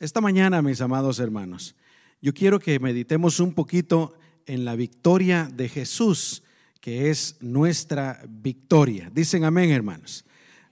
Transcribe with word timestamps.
Esta 0.00 0.22
mañana, 0.22 0.62
mis 0.62 0.80
amados 0.80 1.18
hermanos, 1.18 1.76
yo 2.22 2.32
quiero 2.32 2.58
que 2.58 2.80
meditemos 2.80 3.38
un 3.38 3.52
poquito 3.52 4.14
en 4.46 4.64
la 4.64 4.74
victoria 4.74 5.50
de 5.52 5.68
Jesús, 5.68 6.42
que 6.80 7.10
es 7.10 7.36
nuestra 7.40 8.22
victoria. 8.26 9.10
Dicen 9.12 9.44
amén, 9.44 9.68
hermanos. 9.68 10.24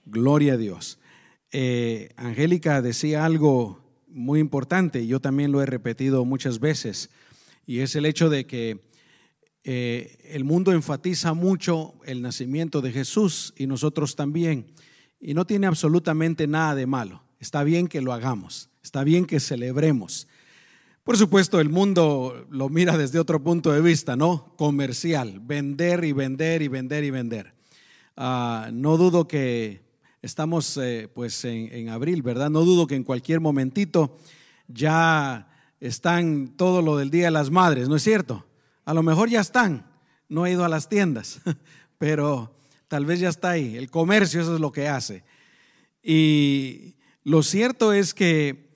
Gloria 0.03 0.53
a 0.53 0.57
Dios. 0.57 0.97
Eh, 1.51 2.09
Angélica 2.15 2.81
decía 2.81 3.23
algo 3.23 3.79
muy 4.07 4.39
importante, 4.39 5.05
yo 5.05 5.19
también 5.19 5.51
lo 5.51 5.61
he 5.61 5.67
repetido 5.67 6.25
muchas 6.25 6.59
veces, 6.59 7.11
y 7.67 7.81
es 7.81 7.95
el 7.95 8.07
hecho 8.07 8.31
de 8.31 8.47
que 8.47 8.89
eh, 9.63 10.17
el 10.23 10.43
mundo 10.43 10.71
enfatiza 10.71 11.35
mucho 11.35 11.93
el 12.03 12.23
nacimiento 12.23 12.81
de 12.81 12.91
Jesús 12.91 13.53
y 13.55 13.67
nosotros 13.67 14.15
también, 14.15 14.73
y 15.21 15.35
no 15.35 15.45
tiene 15.45 15.67
absolutamente 15.67 16.47
nada 16.47 16.73
de 16.73 16.87
malo. 16.87 17.21
Está 17.39 17.63
bien 17.63 17.87
que 17.87 18.01
lo 18.01 18.11
hagamos. 18.11 18.68
Está 18.83 19.03
bien 19.03 19.25
que 19.25 19.39
celebremos. 19.39 20.27
Por 21.03 21.17
supuesto, 21.17 21.59
el 21.59 21.69
mundo 21.69 22.45
lo 22.51 22.69
mira 22.69 22.95
desde 22.95 23.19
otro 23.19 23.43
punto 23.43 23.71
de 23.71 23.81
vista, 23.81 24.15
¿no? 24.15 24.53
Comercial, 24.57 25.39
vender 25.41 26.03
y 26.03 26.11
vender 26.11 26.61
y 26.61 26.67
vender 26.67 27.03
y 27.03 27.09
vender. 27.09 27.53
Ah, 28.15 28.69
no 28.71 28.95
dudo 28.95 29.27
que 29.27 29.81
estamos 30.21 30.77
eh, 30.77 31.09
pues 31.11 31.43
en, 31.45 31.89
abril, 31.89 32.21
¿verdad? 32.21 32.49
No 32.49 32.61
dudo 32.61 32.85
que 32.85 32.95
en 32.95 33.03
cualquier 33.03 33.39
momentito 33.39 34.19
ya 34.67 35.49
están 35.79 36.49
todo 36.55 36.81
lo 36.81 36.97
del 36.97 37.09
Día 37.09 37.25
de 37.25 37.31
las 37.31 37.49
Madres, 37.49 37.89
¿no 37.89 37.95
es 37.95 38.03
cierto? 38.03 38.45
A 38.85 38.93
lo 38.93 39.01
mejor 39.01 39.29
ya 39.29 39.39
están, 39.39 39.91
no 40.27 40.45
he 40.45 40.51
ido 40.51 40.63
a 40.63 40.69
las 40.69 40.89
tiendas, 40.89 41.41
pero 41.97 42.55
tal 42.87 43.05
vez 43.05 43.19
ya 43.19 43.29
está 43.29 43.49
ahí. 43.51 43.77
El 43.77 43.89
comercio 43.89 44.41
eso 44.41 44.53
es 44.53 44.61
lo 44.61 44.71
que 44.71 44.87
hace. 44.87 45.23
Y 46.03 46.95
lo 47.23 47.41
cierto 47.41 47.93
es 47.93 48.13
que 48.13 48.68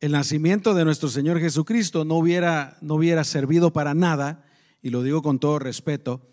el 0.00 0.12
nacimiento 0.12 0.72
de 0.72 0.84
nuestro 0.84 1.10
Señor 1.10 1.40
Jesucristo 1.40 2.06
no 2.06 2.16
hubiera, 2.16 2.78
no 2.80 2.94
hubiera 2.94 3.22
servido 3.22 3.72
para 3.72 3.94
nada, 3.94 4.44
y 4.82 4.88
lo 4.88 5.02
digo 5.02 5.20
con 5.20 5.38
todo 5.38 5.58
respeto, 5.58 6.26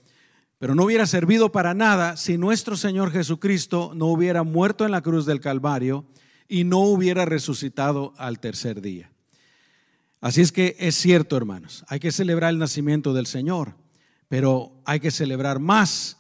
pero 0.57 0.73
no 0.73 0.85
hubiera 0.85 1.05
servido 1.05 1.51
para 1.51 1.73
nada 1.73 2.15
si 2.15 2.37
nuestro 2.37 2.77
Señor 2.77 3.11
Jesucristo 3.11 3.91
no 3.93 4.07
hubiera 4.07 4.43
muerto 4.43 4.85
en 4.85 4.91
la 4.91 5.01
cruz 5.01 5.25
del 5.25 5.41
Calvario 5.41 6.05
y 6.47 6.63
no 6.63 6.79
hubiera 6.79 7.25
resucitado 7.25 8.13
al 8.17 8.39
tercer 8.39 8.81
día. 8.81 9.11
Así 10.21 10.41
es 10.41 10.51
que 10.51 10.75
es 10.79 10.95
cierto, 10.95 11.35
hermanos, 11.35 11.83
hay 11.89 11.99
que 11.99 12.11
celebrar 12.11 12.51
el 12.51 12.59
nacimiento 12.59 13.13
del 13.13 13.27
Señor, 13.27 13.75
pero 14.29 14.81
hay 14.85 15.01
que 15.01 15.11
celebrar 15.11 15.59
más 15.59 16.17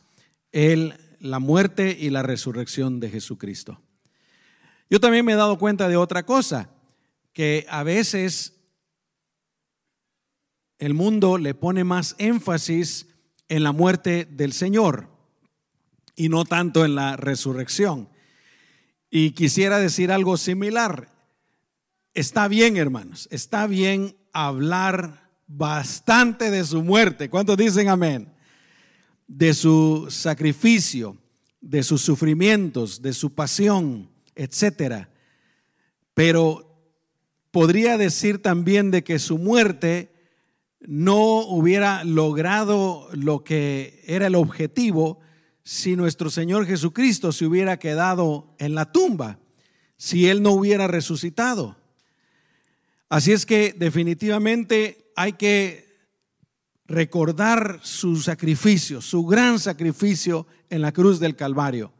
el, 0.51 0.95
la 1.19 1.39
muerte 1.39 1.97
y 1.99 2.09
la 2.09 2.23
resurrección 2.23 2.99
de 2.99 3.09
Jesucristo. 3.09 3.81
Yo 4.89 4.99
también 4.99 5.25
me 5.25 5.31
he 5.31 5.35
dado 5.35 5.57
cuenta 5.57 5.87
de 5.87 5.95
otra 5.95 6.25
cosa 6.25 6.76
que 7.37 7.67
a 7.69 7.83
veces 7.83 8.53
el 10.79 10.95
mundo 10.95 11.37
le 11.37 11.53
pone 11.53 11.83
más 11.83 12.15
énfasis 12.17 13.09
en 13.47 13.61
la 13.61 13.71
muerte 13.71 14.25
del 14.25 14.53
Señor 14.53 15.07
y 16.15 16.29
no 16.29 16.45
tanto 16.45 16.83
en 16.83 16.95
la 16.95 17.15
resurrección. 17.15 18.09
Y 19.11 19.33
quisiera 19.33 19.77
decir 19.77 20.11
algo 20.11 20.35
similar. 20.37 21.13
Está 22.15 22.47
bien, 22.47 22.75
hermanos, 22.75 23.27
está 23.29 23.67
bien 23.67 24.17
hablar 24.33 25.29
bastante 25.45 26.49
de 26.49 26.63
su 26.63 26.81
muerte. 26.81 27.29
¿Cuántos 27.29 27.55
dicen 27.55 27.87
amén? 27.87 28.33
De 29.27 29.53
su 29.53 30.07
sacrificio, 30.09 31.15
de 31.61 31.83
sus 31.83 32.01
sufrimientos, 32.01 32.99
de 33.03 33.13
su 33.13 33.35
pasión, 33.35 34.09
etcétera. 34.33 35.11
Pero 36.15 36.66
podría 37.57 37.97
decir 37.97 38.39
también 38.39 38.91
de 38.91 39.03
que 39.03 39.17
su 39.17 39.39
muerte 39.39 40.13
no 40.79 41.39
hubiera 41.39 42.03
logrado 42.03 43.09
lo 43.13 43.43
que 43.43 44.03
era 44.05 44.27
el 44.27 44.35
objetivo 44.35 45.19
si 45.63 45.95
nuestro 45.95 46.29
Señor 46.29 46.67
Jesucristo 46.67 47.31
se 47.31 47.47
hubiera 47.47 47.79
quedado 47.79 48.53
en 48.59 48.75
la 48.75 48.91
tumba, 48.91 49.39
si 49.97 50.29
Él 50.29 50.43
no 50.43 50.51
hubiera 50.51 50.85
resucitado. 50.85 51.75
Así 53.09 53.31
es 53.31 53.47
que 53.47 53.73
definitivamente 53.75 55.11
hay 55.15 55.33
que 55.33 55.97
recordar 56.85 57.79
su 57.81 58.17
sacrificio, 58.17 59.01
su 59.01 59.25
gran 59.25 59.57
sacrificio 59.57 60.45
en 60.69 60.83
la 60.83 60.91
cruz 60.91 61.19
del 61.19 61.35
Calvario. 61.35 61.91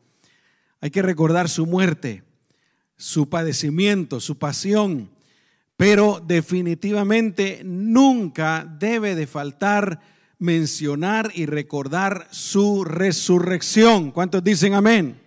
Hay 0.82 0.92
que 0.92 1.02
recordar 1.02 1.50
su 1.50 1.66
muerte, 1.66 2.22
su 2.96 3.28
padecimiento, 3.28 4.20
su 4.20 4.38
pasión, 4.38 5.17
pero 5.78 6.20
definitivamente 6.26 7.62
nunca 7.64 8.68
debe 8.80 9.16
de 9.16 9.28
faltar 9.28 10.02
mencionar 10.40 11.32
y 11.36 11.46
recordar 11.46 12.28
su 12.32 12.84
resurrección. 12.84 14.12
¿Cuántos 14.12 14.44
dicen 14.44 14.74
amén? 14.74 15.22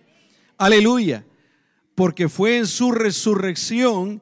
Aleluya. 0.57 1.25
Porque 1.95 2.29
fue 2.29 2.57
en 2.57 2.67
su 2.67 2.91
resurrección 2.91 4.21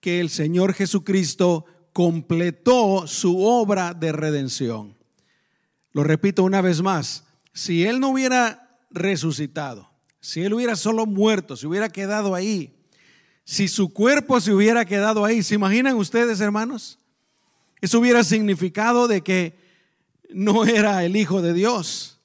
que 0.00 0.20
el 0.20 0.30
Señor 0.30 0.74
Jesucristo 0.74 1.64
completó 1.92 3.06
su 3.06 3.42
obra 3.42 3.94
de 3.94 4.12
redención. 4.12 4.96
Lo 5.92 6.04
repito 6.04 6.44
una 6.44 6.60
vez 6.60 6.82
más, 6.82 7.24
si 7.52 7.84
Él 7.84 8.00
no 8.00 8.10
hubiera 8.10 8.78
resucitado, 8.90 9.90
si 10.20 10.42
Él 10.42 10.54
hubiera 10.54 10.76
solo 10.76 11.06
muerto, 11.06 11.56
si 11.56 11.66
hubiera 11.66 11.88
quedado 11.88 12.34
ahí, 12.34 12.79
si 13.44 13.68
su 13.68 13.92
cuerpo 13.92 14.40
se 14.40 14.52
hubiera 14.52 14.84
quedado 14.84 15.24
ahí. 15.24 15.42
¿Se 15.42 15.54
imaginan 15.54 15.96
ustedes, 15.96 16.40
hermanos? 16.40 16.98
Eso 17.80 17.98
hubiera 17.98 18.22
significado 18.24 19.08
de 19.08 19.22
que 19.22 19.58
no 20.30 20.64
era 20.64 21.04
el 21.04 21.16
Hijo 21.16 21.42
de 21.42 21.52
Dios, 21.52 22.20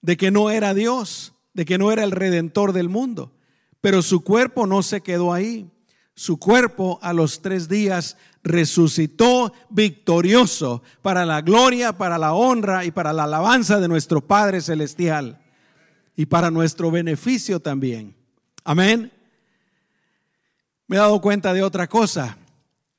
de 0.00 0.16
que 0.16 0.30
no 0.30 0.50
era 0.50 0.74
Dios, 0.74 1.34
de 1.54 1.64
que 1.64 1.78
no 1.78 1.92
era 1.92 2.04
el 2.04 2.10
redentor 2.10 2.72
del 2.72 2.88
mundo. 2.88 3.32
Pero 3.80 4.00
su 4.00 4.22
cuerpo 4.22 4.66
no 4.66 4.82
se 4.82 5.02
quedó 5.02 5.32
ahí. 5.32 5.68
Su 6.14 6.38
cuerpo 6.38 6.98
a 7.02 7.12
los 7.12 7.42
tres 7.42 7.68
días 7.68 8.16
resucitó 8.42 9.52
victorioso 9.70 10.82
para 11.00 11.24
la 11.24 11.40
gloria, 11.40 11.96
para 11.96 12.18
la 12.18 12.32
honra 12.34 12.84
y 12.84 12.90
para 12.90 13.12
la 13.12 13.24
alabanza 13.24 13.80
de 13.80 13.88
nuestro 13.88 14.20
Padre 14.20 14.60
Celestial 14.60 15.40
y 16.16 16.26
para 16.26 16.50
nuestro 16.50 16.90
beneficio 16.90 17.60
también. 17.60 18.14
Amén 18.64 19.10
me 20.92 20.98
he 20.98 21.00
dado 21.00 21.22
cuenta 21.22 21.54
de 21.54 21.62
otra 21.62 21.88
cosa, 21.88 22.36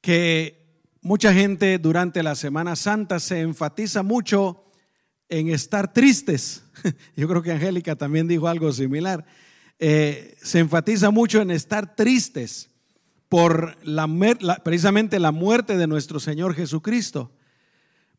que 0.02 0.66
mucha 1.04 1.31
gente 1.31 1.78
durante 1.78 2.24
la 2.24 2.34
Semana 2.34 2.76
Santa 2.76 3.20
se 3.20 3.42
enfatiza 3.42 4.02
mucho 4.02 4.66
en 5.30 5.50
estar 5.50 5.94
tristes. 5.94 6.64
Yo 7.16 7.28
creo 7.28 7.44
que 7.44 7.52
Angélica 7.52 7.96
también 7.96 8.28
dijo 8.28 8.48
algo 8.48 8.72
similar. 8.72 9.24
Eh, 9.78 10.36
se 10.42 10.58
enfatiza 10.58 11.12
mucho 11.12 11.40
en 11.40 11.52
estar 11.52 11.96
tristes 11.96 12.72
por 13.30 13.78
la, 13.84 14.08
precisamente 14.64 15.20
la 15.20 15.32
muerte 15.32 15.78
de 15.78 15.86
nuestro 15.86 16.20
Señor 16.20 16.56
Jesucristo. 16.56 17.32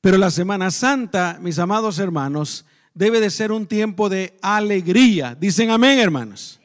Pero 0.00 0.18
la 0.18 0.30
Semana 0.30 0.70
Santa, 0.70 1.40
mis 1.42 1.58
amados 1.58 1.98
hermanos, 1.98 2.64
debe 2.94 3.18
de 3.18 3.30
ser 3.30 3.50
un 3.50 3.66
tiempo 3.66 4.08
de 4.08 4.38
alegría. 4.40 5.34
Dicen 5.34 5.70
amén, 5.70 5.98
hermanos. 5.98 6.60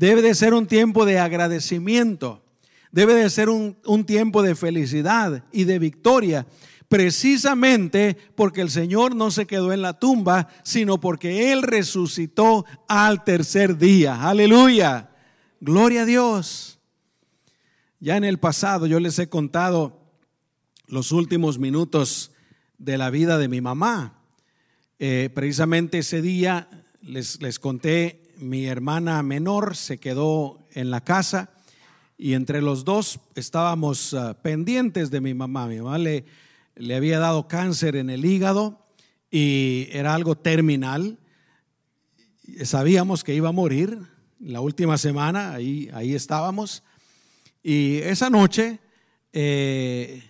Debe 0.00 0.22
de 0.22 0.34
ser 0.34 0.54
un 0.54 0.66
tiempo 0.66 1.04
de 1.04 1.18
agradecimiento. 1.18 2.42
Debe 2.90 3.12
de 3.12 3.28
ser 3.28 3.50
un, 3.50 3.76
tiempo 4.06 4.42
de 4.42 4.54
felicidad 4.54 5.44
y 5.52 5.64
de 5.64 5.78
victoria 5.78 6.46
precisamente 6.88 8.16
porque 8.34 8.62
el 8.62 8.70
Señor 8.70 9.14
no 9.14 9.30
se 9.30 9.46
quedó 9.46 9.74
en 9.74 9.82
la 9.82 9.98
tumba, 9.98 10.48
sino 10.64 11.00
porque 11.00 11.52
Él 11.52 11.60
resucitó 11.62 12.64
al 12.88 13.24
tercer 13.24 13.76
día. 13.76 14.26
Aleluya. 14.26 15.10
Gloria 15.60 16.02
a 16.02 16.06
Dios. 16.06 16.78
Ya 17.98 18.16
en 18.16 18.24
el 18.24 18.38
pasado 18.38 18.86
yo 18.86 19.00
les 19.00 19.18
he 19.18 19.28
contado 19.28 20.00
los 20.86 21.12
últimos 21.12 21.58
minutos 21.58 22.32
de 22.78 22.96
la 22.96 23.10
vida 23.10 23.36
de 23.36 23.48
mi 23.48 23.60
mamá. 23.60 24.18
Eh, 24.98 25.28
precisamente 25.34 25.98
ese 25.98 26.22
día 26.22 26.70
les, 27.02 27.42
les 27.42 27.58
conté 27.58 28.29
mi 28.40 28.66
hermana 28.66 29.22
menor 29.22 29.76
se 29.76 29.98
quedó 29.98 30.58
en 30.72 30.90
la 30.90 31.02
casa 31.02 31.50
y 32.16 32.34
entre 32.34 32.62
los 32.62 32.84
dos 32.84 33.20
estábamos 33.34 34.14
ah, 34.14 34.38
pendientes 34.42 35.10
de 35.10 35.20
mi 35.20 35.34
mamá. 35.34 35.66
Mi 35.66 35.78
mamá 35.78 35.98
le, 35.98 36.24
le 36.74 36.96
había 36.96 37.18
dado 37.18 37.48
cáncer 37.48 37.96
en 37.96 38.10
el 38.10 38.24
hígado 38.24 38.86
y 39.30 39.88
era 39.92 40.14
algo 40.14 40.36
terminal. 40.36 41.18
Sabíamos 42.64 43.24
que 43.24 43.34
iba 43.34 43.50
a 43.50 43.52
morir 43.52 43.98
la 44.38 44.60
última 44.60 44.98
semana, 44.98 45.52
ahí, 45.52 45.88
ahí 45.92 46.14
estábamos. 46.14 46.82
Y 47.62 47.98
esa 47.98 48.30
noche 48.30 48.80
eh, 49.32 50.22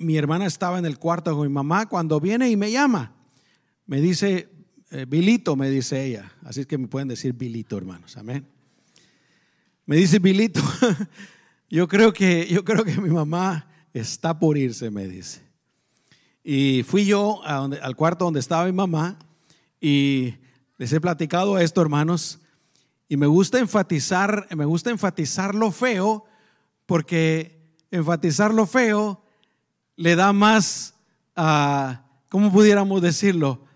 mi 0.00 0.16
hermana 0.16 0.46
estaba 0.46 0.78
en 0.78 0.86
el 0.86 0.98
cuarto 0.98 1.36
con 1.36 1.46
mi 1.46 1.52
mamá 1.52 1.86
cuando 1.86 2.20
viene 2.20 2.50
y 2.50 2.56
me 2.56 2.70
llama. 2.70 3.14
Me 3.86 4.00
dice, 4.00 4.48
eh, 4.90 5.06
Bilito, 5.08 5.54
me 5.54 5.70
dice 5.70 6.04
ella. 6.04 6.32
Así 6.44 6.60
es 6.60 6.66
que 6.66 6.76
me 6.76 6.88
pueden 6.88 7.08
decir 7.08 7.32
Bilito, 7.32 7.76
hermanos. 7.76 8.16
Amén. 8.16 8.44
Me 9.86 9.96
dice 9.96 10.18
Bilito, 10.18 10.60
yo 11.70 11.86
creo 11.86 12.12
que, 12.12 12.46
yo 12.48 12.64
creo 12.64 12.84
que 12.84 13.00
mi 13.00 13.10
mamá 13.10 13.68
está 13.94 14.38
por 14.38 14.58
irse, 14.58 14.90
me 14.90 15.06
dice. 15.06 15.42
Y 16.42 16.82
fui 16.82 17.04
yo 17.04 17.40
al 17.44 17.96
cuarto 17.96 18.24
donde 18.24 18.40
estaba 18.40 18.66
mi 18.66 18.72
mamá 18.72 19.18
y 19.80 20.34
les 20.78 20.92
he 20.92 21.00
platicado 21.00 21.58
esto, 21.58 21.82
hermanos, 21.82 22.40
y 23.08 23.16
me 23.16 23.26
gusta 23.26 23.58
enfatizar, 23.58 24.46
me 24.56 24.64
gusta 24.64 24.90
enfatizar 24.90 25.54
lo 25.54 25.70
feo, 25.70 26.24
porque 26.86 27.60
enfatizar 27.90 28.54
lo 28.54 28.66
feo 28.66 29.22
le 29.96 30.16
da 30.16 30.32
más, 30.32 30.94
uh, 31.36 31.94
¿cómo 32.28 32.50
pudiéramos 32.52 33.02
decirlo? 33.02 33.66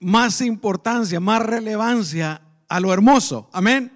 Más 0.00 0.40
importancia, 0.40 1.20
más 1.20 1.42
relevancia 1.42 2.42
a 2.68 2.80
lo 2.80 2.92
hermoso. 2.92 3.48
Amén. 3.52 3.92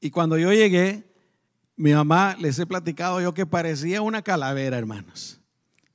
Y 0.00 0.10
cuando 0.10 0.38
yo 0.38 0.52
llegué, 0.52 1.04
mi 1.76 1.92
mamá, 1.92 2.36
les 2.38 2.58
he 2.58 2.66
platicado 2.66 3.20
yo 3.20 3.34
que 3.34 3.46
parecía 3.46 4.02
una 4.02 4.22
calavera, 4.22 4.78
hermanos, 4.78 5.40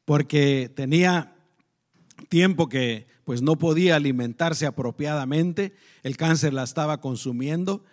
porque 0.06 0.72
tenía 0.76 1.36
tiempo 2.28 2.68
que 2.68 3.08
pues 3.24 3.42
no 3.42 3.58
podía 3.58 3.96
alimentarse 3.96 4.66
apropiadamente, 4.66 5.76
el 6.02 6.18
cáncer 6.18 6.52
la 6.52 6.64
estaba 6.64 7.00
consumiendo, 7.00 7.84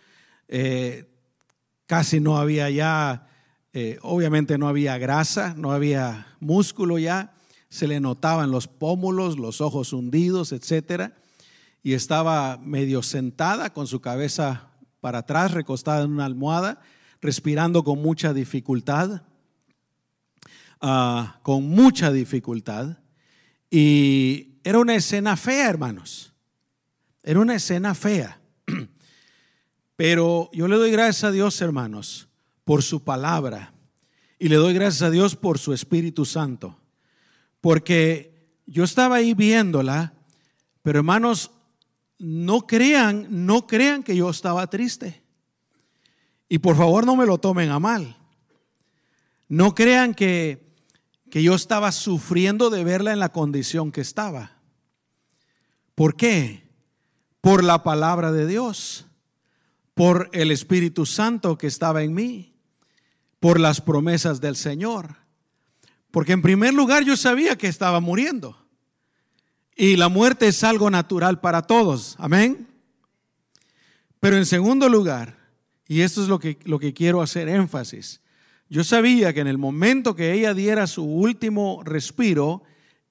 eh, 0.48 1.04
casi 1.84 2.20
no 2.20 2.38
había 2.38 2.70
ya, 2.70 3.28
eh, 3.74 3.98
obviamente 4.00 4.56
no 4.56 4.66
había 4.66 4.96
grasa, 4.96 5.54
no 5.56 5.72
había 5.72 6.26
músculo 6.40 6.98
ya, 6.98 7.34
se 7.68 7.86
le 7.86 8.00
notaban 8.00 8.50
los 8.50 8.68
pómulos, 8.68 9.38
los 9.38 9.60
ojos 9.60 9.92
hundidos, 9.92 10.52
etcétera, 10.52 11.16
y 11.82 11.94
estaba 11.94 12.58
medio 12.58 13.02
sentada 13.02 13.72
con 13.72 13.86
su 13.86 14.00
cabeza 14.00 14.70
para 15.00 15.18
atrás, 15.18 15.52
recostada 15.52 16.04
en 16.04 16.10
una 16.10 16.24
almohada, 16.24 16.80
respirando 17.20 17.84
con 17.84 18.02
mucha 18.02 18.32
dificultad, 18.32 19.22
ah, 20.80 21.38
con 21.42 21.68
mucha 21.68 22.10
dificultad. 22.12 22.98
Y 23.70 24.58
era 24.64 24.78
una 24.78 24.94
escena 24.94 25.36
fea, 25.36 25.68
hermanos. 25.68 26.32
Era 27.22 27.40
una 27.40 27.54
escena 27.54 27.94
fea. 27.94 28.40
Pero 29.96 30.50
yo 30.52 30.68
le 30.68 30.76
doy 30.76 30.90
gracias 30.90 31.24
a 31.24 31.30
Dios, 31.30 31.60
hermanos, 31.60 32.28
por 32.64 32.82
su 32.82 33.02
palabra. 33.02 33.74
Y 34.38 34.48
le 34.48 34.56
doy 34.56 34.74
gracias 34.74 35.02
a 35.02 35.10
Dios 35.10 35.36
por 35.36 35.58
su 35.58 35.72
Espíritu 35.72 36.24
Santo. 36.24 36.78
Porque 37.66 38.62
yo 38.64 38.84
estaba 38.84 39.16
ahí 39.16 39.34
viéndola, 39.34 40.14
pero 40.82 41.00
hermanos, 41.00 41.50
no 42.16 42.64
crean, 42.64 43.26
no 43.44 43.66
crean 43.66 44.04
que 44.04 44.14
yo 44.14 44.30
estaba 44.30 44.68
triste. 44.68 45.24
Y 46.48 46.58
por 46.58 46.76
favor 46.76 47.04
no 47.04 47.16
me 47.16 47.26
lo 47.26 47.38
tomen 47.38 47.70
a 47.70 47.80
mal. 47.80 48.18
No 49.48 49.74
crean 49.74 50.14
que, 50.14 50.76
que 51.28 51.42
yo 51.42 51.56
estaba 51.56 51.90
sufriendo 51.90 52.70
de 52.70 52.84
verla 52.84 53.12
en 53.12 53.18
la 53.18 53.32
condición 53.32 53.90
que 53.90 54.02
estaba. 54.02 54.60
¿Por 55.96 56.14
qué? 56.14 56.70
Por 57.40 57.64
la 57.64 57.82
palabra 57.82 58.30
de 58.30 58.46
Dios, 58.46 59.08
por 59.92 60.30
el 60.32 60.52
Espíritu 60.52 61.04
Santo 61.04 61.58
que 61.58 61.66
estaba 61.66 62.04
en 62.04 62.14
mí, 62.14 62.54
por 63.40 63.58
las 63.58 63.80
promesas 63.80 64.40
del 64.40 64.54
Señor. 64.54 65.25
Porque 66.10 66.32
en 66.32 66.42
primer 66.42 66.74
lugar 66.74 67.04
yo 67.04 67.16
sabía 67.16 67.56
que 67.56 67.68
estaba 67.68 68.00
muriendo. 68.00 68.56
Y 69.76 69.96
la 69.96 70.08
muerte 70.08 70.48
es 70.48 70.64
algo 70.64 70.90
natural 70.90 71.40
para 71.40 71.62
todos. 71.62 72.16
Amén. 72.18 72.66
Pero 74.20 74.36
en 74.36 74.46
segundo 74.46 74.88
lugar, 74.88 75.38
y 75.86 76.00
esto 76.00 76.22
es 76.22 76.28
lo 76.28 76.38
que, 76.38 76.58
lo 76.64 76.78
que 76.78 76.94
quiero 76.94 77.20
hacer 77.20 77.48
énfasis, 77.48 78.20
yo 78.68 78.82
sabía 78.82 79.32
que 79.32 79.40
en 79.40 79.46
el 79.46 79.58
momento 79.58 80.16
que 80.16 80.32
ella 80.32 80.54
diera 80.54 80.86
su 80.86 81.04
último 81.04 81.82
respiro, 81.84 82.62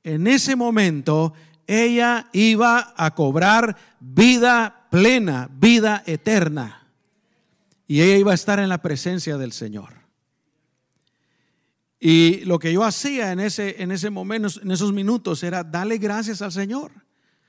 en 0.03 0.27
ese 0.27 0.55
momento 0.55 1.33
ella 1.67 2.29
iba 2.33 2.93
a 2.97 3.15
cobrar 3.15 3.77
vida 3.99 4.87
plena, 4.89 5.49
vida 5.51 6.03
eterna. 6.05 6.87
Y 7.87 8.01
ella 8.01 8.17
iba 8.17 8.31
a 8.31 8.35
estar 8.35 8.59
en 8.59 8.69
la 8.69 8.81
presencia 8.81 9.37
del 9.37 9.51
Señor. 9.51 10.04
Y 11.99 12.45
lo 12.45 12.59
que 12.59 12.73
yo 12.73 12.83
hacía 12.83 13.31
en 13.31 13.39
ese, 13.39 13.81
en 13.81 13.91
ese 13.91 14.09
momento, 14.09 14.49
en 14.61 14.71
esos 14.71 14.93
minutos, 14.93 15.43
era 15.43 15.63
darle 15.63 15.97
gracias 15.97 16.41
al 16.41 16.51
Señor. 16.51 16.91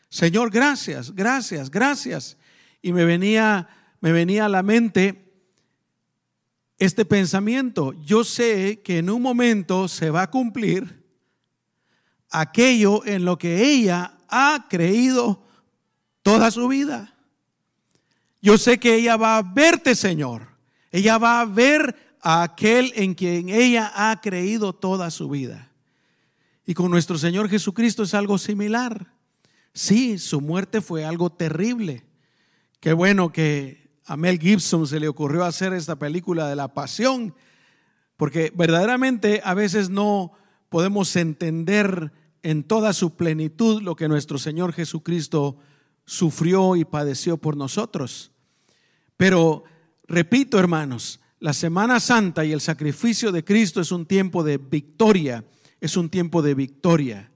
Señor, 0.09 0.51
gracias, 0.51 1.15
gracias, 1.15 1.71
gracias. 1.71 2.37
Y 2.81 2.93
me 2.93 3.05
venía, 3.05 3.69
me 4.01 4.13
venía 4.13 4.47
a 4.47 4.49
la 4.49 4.63
mente 4.63 5.27
este 6.79 7.05
pensamiento. 7.05 7.93
Yo 8.05 8.25
sé 8.25 8.81
que 8.83 8.99
en 8.99 9.11
un 9.11 9.23
momento 9.23 9.89
se 9.89 10.11
va 10.11 10.23
a 10.23 10.31
cumplir 10.31 11.05
aquello 12.31 13.05
en 13.05 13.25
lo 13.25 13.39
que 13.39 13.65
ella 13.65 14.19
ha 14.29 14.67
creído 14.69 15.43
toda 16.23 16.51
su 16.51 16.69
vida. 16.69 17.15
Yo 18.41 18.59
sé 18.59 18.79
que 18.79 18.95
ella 18.95 19.17
va 19.17 19.39
a 19.39 19.43
verte, 19.43 19.95
Señor. 19.95 20.47
Ella 20.91 21.19
va 21.19 21.41
a 21.41 21.45
ver 21.45 22.06
a 22.21 22.43
aquel 22.43 22.93
en 22.97 23.15
quien 23.15 23.49
ella 23.49 23.93
ha 23.95 24.21
creído 24.21 24.73
toda 24.73 25.11
su 25.11 25.29
vida. 25.29 25.71
Y 26.67 26.75
con 26.75 26.91
nuestro 26.91 27.17
Señor 27.19 27.49
Jesucristo 27.49 28.03
es 28.03 28.15
algo 28.15 28.39
similar. 28.39 29.13
Sí, 29.73 30.19
su 30.19 30.41
muerte 30.41 30.81
fue 30.81 31.05
algo 31.05 31.31
terrible. 31.31 32.05
Qué 32.81 32.93
bueno 32.93 33.33
que 33.33 33.91
a 34.05 34.17
Mel 34.17 34.39
Gibson 34.39 34.87
se 34.87 35.01
le 35.01 35.09
ocurrió 35.09 35.45
hacer 35.45 35.73
esta 35.73 35.97
película 35.97 36.49
de 36.49 36.57
la 36.57 36.75
pasión, 36.75 37.35
porque 38.17 38.53
verdaderamente 38.55 39.41
a 39.45 39.55
veces 39.55 39.91
no 39.91 40.33
podemos 40.69 41.15
entender 41.17 42.13
en 42.43 42.65
toda 42.65 42.93
su 42.93 43.17
plenitud 43.17 43.83
lo 43.83 43.97
que 43.97 44.09
nuestro 44.09 44.39
Señor 44.39 44.73
Jesucristo 44.73 45.59
sufrió 46.05 46.77
y 46.77 46.85
padeció 46.85 47.37
por 47.37 47.57
nosotros. 47.57 48.31
Pero, 49.17 49.65
repito 50.07 50.59
hermanos, 50.59 51.21
la 51.39 51.53
Semana 51.53 52.01
Santa 52.01 52.45
y 52.45 52.53
el 52.53 52.61
sacrificio 52.61 53.31
de 53.31 53.45
Cristo 53.45 53.81
es 53.81 53.93
un 53.93 54.07
tiempo 54.07 54.43
de 54.43 54.59
victoria, 54.59 55.45
es 55.81 55.97
un 55.97 56.09
tiempo 56.09 56.43
de 56.43 56.55
victoria, 56.55 57.31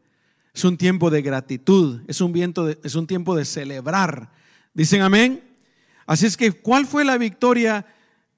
es 0.55 0.64
un 0.64 0.76
tiempo 0.76 1.11
de 1.11 1.23
gratitud, 1.23 2.00
es 2.08 2.20
un, 2.20 2.79
es 2.82 2.94
un 2.94 3.06
tiempo 3.06 3.37
de 3.37 3.44
celebrar. 3.44 4.32
¿Dicen 4.73 5.02
amén? 5.02 5.44
Así 6.06 6.26
es 6.26 6.37
que, 6.37 6.52
¿cuál 6.52 6.87
fue 6.87 7.05
la 7.05 7.19
victoria 7.19 7.87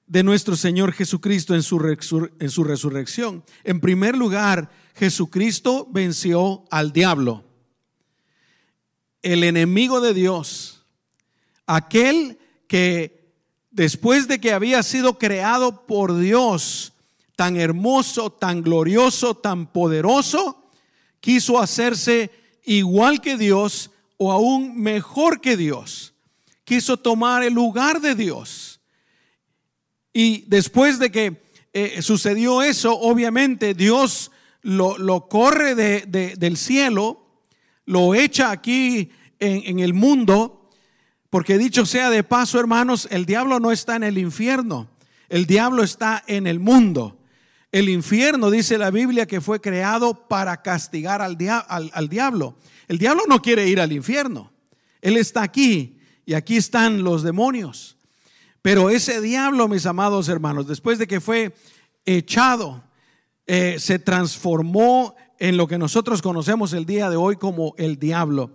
de 0.05 0.21
nuestro 0.23 0.55
Señor 0.55 0.91
Jesucristo 0.91 1.55
en 1.55 1.63
su, 1.63 2.29
en 2.39 2.49
su 2.49 2.63
resurrección? 2.63 3.43
En 3.63 3.79
primer 3.79 4.17
lugar, 4.17 4.69
Jesucristo 4.95 5.87
venció 5.91 6.65
al 6.69 6.91
diablo, 6.91 7.45
el 9.21 9.43
enemigo 9.43 10.01
de 10.01 10.13
Dios, 10.13 10.85
aquel 11.65 12.37
que 12.67 13.12
después 13.73 14.27
de 14.27 14.39
que 14.39 14.53
había 14.53 14.83
sido 14.83 15.17
creado 15.17 15.85
por 15.85 16.17
Dios, 16.17 16.93
tan 17.35 17.57
hermoso, 17.57 18.31
tan 18.31 18.61
glorioso, 18.61 19.35
tan 19.35 19.65
poderoso, 19.65 20.63
quiso 21.19 21.59
hacerse 21.59 22.31
igual 22.63 23.19
que 23.19 23.35
Dios 23.35 23.89
o 24.17 24.31
aún 24.31 24.79
mejor 24.79 25.41
que 25.41 25.57
Dios. 25.57 26.13
Quiso 26.63 26.97
tomar 26.97 27.43
el 27.43 27.53
lugar 27.53 27.99
de 27.99 28.15
Dios. 28.15 28.79
Y 30.13 30.45
después 30.47 30.99
de 30.99 31.11
que 31.11 31.43
eh, 31.73 32.01
sucedió 32.03 32.61
eso, 32.61 32.97
obviamente 32.97 33.73
Dios 33.73 34.31
lo, 34.61 35.27
corre 35.27 35.73
del 35.75 36.57
cielo, 36.57 37.25
lo 37.85 38.13
echa 38.13 38.51
aquí 38.51 39.11
en 39.39 39.79
el 39.79 39.93
mundo 39.93 40.62
porque 41.33 41.57
dicho 41.57 41.87
sea 41.87 42.11
de 42.11 42.23
paso, 42.23 42.59
hermanos, 42.59 43.07
el 43.09 43.25
diablo 43.25 43.59
no 43.59 43.71
está 43.71 43.95
en 43.95 44.03
el 44.03 44.19
infierno, 44.19 44.87
el 45.29 45.47
diablo 45.47 45.81
está 45.81 46.23
en 46.27 46.45
el 46.45 46.59
mundo. 46.59 47.17
El 47.71 47.89
infierno, 47.89 48.51
dice 48.51 48.77
la 48.77 48.91
Biblia, 48.91 49.25
que 49.25 49.41
fue 49.41 49.59
creado 49.59 50.27
para 50.27 50.61
castigar 50.61 51.23
al, 51.23 51.35
al, 51.67 52.07
diablo. 52.07 52.55
El 52.87 52.99
diablo 52.99 53.23
no 53.27 53.41
quiere 53.41 53.67
ir 53.67 53.81
al 53.81 53.91
infierno. 53.91 54.51
Él 55.01 55.17
está 55.17 55.41
aquí 55.41 55.97
y 56.23 56.35
aquí 56.35 56.55
están 56.55 57.03
los 57.03 57.23
demonios. 57.23 57.97
Pero 58.61 58.91
ese 58.91 59.19
diablo, 59.19 59.67
mis 59.67 59.87
amados 59.87 60.29
hermanos, 60.29 60.67
después 60.67 60.99
de 60.99 61.07
que 61.07 61.19
fue 61.19 61.55
echado, 62.05 62.83
eh, 63.47 63.77
se 63.79 63.97
transformó 63.97 65.15
en 65.39 65.57
lo 65.57 65.65
que 65.65 65.79
nosotros 65.79 66.21
conocemos 66.21 66.73
el 66.73 66.85
día 66.85 67.09
de 67.09 67.15
hoy 67.15 67.37
como 67.37 67.73
el 67.79 67.97
diablo. 67.97 68.51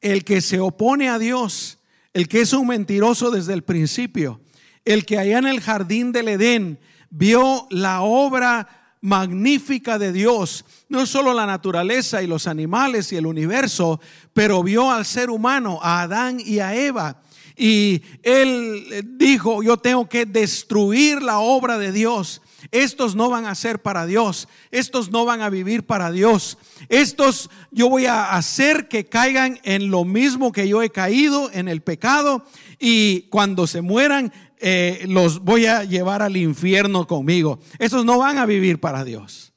El 0.00 0.22
que 0.22 0.40
se 0.40 0.60
opone 0.60 1.08
a 1.08 1.18
Dios 1.18 1.80
el 2.14 2.28
que 2.28 2.40
es 2.40 2.52
un 2.52 2.68
mentiroso 2.68 3.30
desde 3.30 3.52
el 3.52 3.62
principio, 3.62 4.40
el 4.84 5.04
que 5.04 5.18
allá 5.18 5.38
en 5.38 5.46
el 5.46 5.60
jardín 5.60 6.12
del 6.12 6.28
Edén 6.28 6.78
vio 7.10 7.66
la 7.70 8.00
obra 8.02 8.96
magnífica 9.00 9.98
de 9.98 10.12
Dios, 10.12 10.64
no 10.88 11.04
solo 11.04 11.34
la 11.34 11.44
naturaleza 11.44 12.22
y 12.22 12.26
los 12.26 12.46
animales 12.46 13.12
y 13.12 13.16
el 13.16 13.26
universo, 13.26 14.00
pero 14.32 14.62
vio 14.62 14.90
al 14.90 15.04
ser 15.04 15.28
humano, 15.28 15.78
a 15.82 16.02
Adán 16.02 16.40
y 16.40 16.60
a 16.60 16.74
Eva, 16.74 17.20
y 17.56 18.02
él 18.22 19.12
dijo, 19.16 19.62
yo 19.62 19.76
tengo 19.76 20.08
que 20.08 20.26
destruir 20.26 21.22
la 21.22 21.38
obra 21.38 21.78
de 21.78 21.92
Dios. 21.92 22.42
Estos 22.70 23.14
no 23.14 23.30
van 23.30 23.46
a 23.46 23.54
ser 23.54 23.82
para 23.82 24.06
Dios, 24.06 24.48
estos 24.70 25.10
no 25.10 25.24
van 25.24 25.42
a 25.42 25.50
vivir 25.50 25.84
para 25.84 26.10
Dios. 26.10 26.58
Estos 26.88 27.50
yo 27.70 27.88
voy 27.88 28.06
a 28.06 28.32
hacer 28.32 28.88
que 28.88 29.06
caigan 29.06 29.58
en 29.64 29.90
lo 29.90 30.04
mismo 30.04 30.52
que 30.52 30.68
yo 30.68 30.82
he 30.82 30.90
caído, 30.90 31.50
en 31.52 31.68
el 31.68 31.82
pecado, 31.82 32.44
y 32.78 33.22
cuando 33.30 33.66
se 33.66 33.80
mueran 33.80 34.32
eh, 34.58 35.04
los 35.08 35.40
voy 35.40 35.66
a 35.66 35.84
llevar 35.84 36.22
al 36.22 36.36
infierno 36.36 37.06
conmigo. 37.06 37.58
Esos 37.78 38.04
no 38.04 38.18
van 38.18 38.38
a 38.38 38.46
vivir 38.46 38.80
para 38.80 39.04
Dios. 39.04 39.52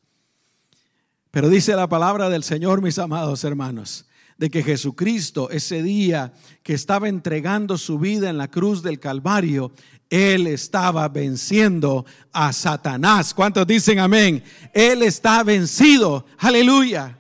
Pero 1.32 1.50
dice 1.50 1.76
la 1.76 1.88
palabra 1.88 2.30
del 2.30 2.44
Señor, 2.44 2.82
mis 2.82 2.98
amados 2.98 3.44
hermanos, 3.44 4.07
de 4.38 4.50
que 4.50 4.64
Jesucristo 4.64 5.50
ese 5.50 5.82
día 5.82 6.34
que 6.64 6.74
estaba 6.74 7.10
entregando 7.10 7.78
su 7.78 7.98
vida 7.98 8.30
en 8.30 8.38
la 8.38 8.50
cruz 8.50 8.84
del 8.84 9.00
Calvario, 9.00 9.72
Él 10.10 10.48
estaba 10.48 11.08
venciendo 11.10 12.06
a 12.32 12.54
Satanás. 12.54 13.34
¿Cuántos 13.34 13.66
dicen 13.66 14.00
amén? 14.00 14.44
Él 14.74 15.04
está 15.04 15.44
vencido. 15.44 16.26
Aleluya. 16.38 17.18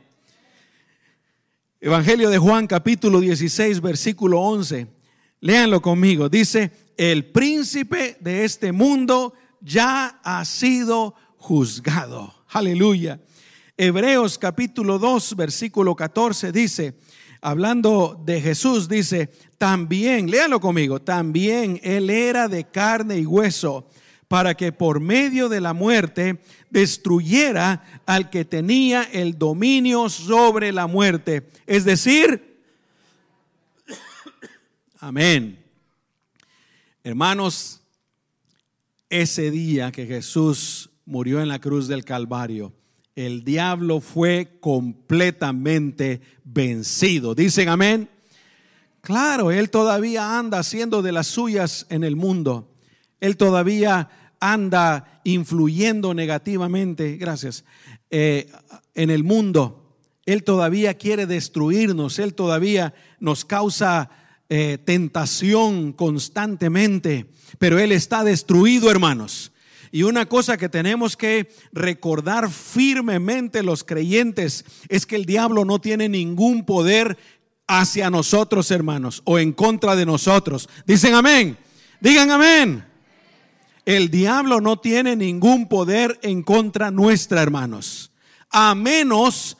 Evangelio 1.80 2.30
de 2.30 2.38
Juan 2.38 2.68
capítulo 2.68 3.20
16, 3.20 3.82
versículo 3.82 4.42
11. 4.42 4.88
Léanlo 5.42 5.82
conmigo. 5.82 6.30
Dice, 6.30 6.72
el 6.98 7.26
príncipe 7.26 8.18
de 8.20 8.46
este 8.46 8.72
mundo 8.72 9.34
ya 9.62 10.20
ha 10.24 10.44
sido 10.46 11.16
juzgado. 11.38 12.34
Aleluya. 12.50 13.20
Hebreos 13.80 14.40
capítulo 14.40 14.98
2, 14.98 15.36
versículo 15.36 15.96
14 15.96 16.52
dice, 16.52 16.96
hablando 17.41 18.22
de 18.25 18.41
Jesús, 18.41 18.88
dice, 18.88 19.29
también, 19.58 20.29
léalo 20.29 20.60
conmigo, 20.60 21.01
también 21.01 21.79
él 21.84 22.10
era 22.10 22.48
de 22.48 22.65
carne 22.65 23.17
y 23.17 23.25
hueso, 23.25 23.89
para 24.27 24.56
que 24.56 24.72
por 24.72 25.00
medio 25.00 25.48
de 25.50 25.62
la 25.62 25.74
muerte 25.74 26.41
destruyera 26.70 27.84
al 28.06 28.29
que 28.29 28.46
tenía 28.46 29.03
el 29.03 29.38
dominio 29.38 30.10
sobre 30.10 30.72
la 30.72 30.88
muerte. 30.88 31.48
Es 31.65 31.86
decir, 31.86 32.62
amén. 35.00 35.63
Hermanos, 37.03 37.82
ese 39.10 39.50
día 39.50 39.91
que 39.91 40.06
Jesús 40.06 40.89
murió 41.06 41.41
en 41.41 41.48
la 41.48 41.60
cruz 41.60 41.88
del 41.88 42.03
Calvario, 42.03 42.74
el 43.18 43.44
diablo 43.44 44.00
fue 44.00 44.60
completamente 44.60 46.22
vencido. 46.44 47.34
¿Dicen 47.34 47.68
amén? 47.68 48.10
Claro, 49.02 49.52
él 49.52 49.72
todavía 49.72 50.38
anda 50.38 50.60
haciendo 50.60 51.02
de 51.02 51.12
las 51.12 51.26
suyas 51.26 51.88
en 51.90 52.04
el 52.04 52.16
mundo. 52.16 52.72
Él 53.20 53.36
todavía 53.36 54.36
anda 54.40 55.20
influyendo 55.24 56.14
negativamente, 56.14 57.18
gracias, 57.18 57.66
eh, 58.12 58.52
en 58.94 59.10
el 59.10 59.24
mundo. 59.24 59.98
Él 60.28 60.44
todavía 60.44 60.94
quiere 60.94 61.26
destruirnos, 61.26 62.20
Él 62.20 62.36
todavía 62.36 62.94
nos 63.20 63.46
causa 63.46 64.12
eh, 64.48 64.78
tentación 64.86 65.92
constantemente, 65.92 67.26
pero 67.58 67.80
Él 67.80 67.92
está 67.92 68.24
destruido, 68.24 68.92
hermanos. 68.92 69.54
Y 69.91 70.03
una 70.03 70.25
cosa 70.27 70.58
que 70.58 70.70
tenemos 70.70 71.15
que 71.15 71.50
recordar 71.72 72.50
firmemente 72.51 73.63
los 73.63 73.84
creyentes 73.84 74.65
es 74.89 75.06
que 75.06 75.15
el 75.15 75.25
diablo 75.25 75.65
no 75.65 75.79
tiene 75.79 76.10
ningún 76.10 76.65
poder 76.65 77.17
hacia 77.67 78.10
nosotros, 78.10 78.72
hermanos, 78.72 79.22
o 79.25 79.39
en 79.39 79.51
contra 79.51 79.96
de 79.96 80.06
nosotros. 80.06 80.70
Dicen 80.86 81.13
amén. 81.13 81.58
Digan 82.00 82.32
amén. 82.32 82.86
El 83.86 84.10
diablo 84.10 84.60
no 84.60 84.79
tiene 84.79 85.15
ningún 85.15 85.67
poder 85.67 86.20
en 86.22 86.44
contra 86.44 86.91
nuestra, 86.91 87.41
hermanos. 87.41 88.12
A 88.50 88.75
menos 88.75 89.58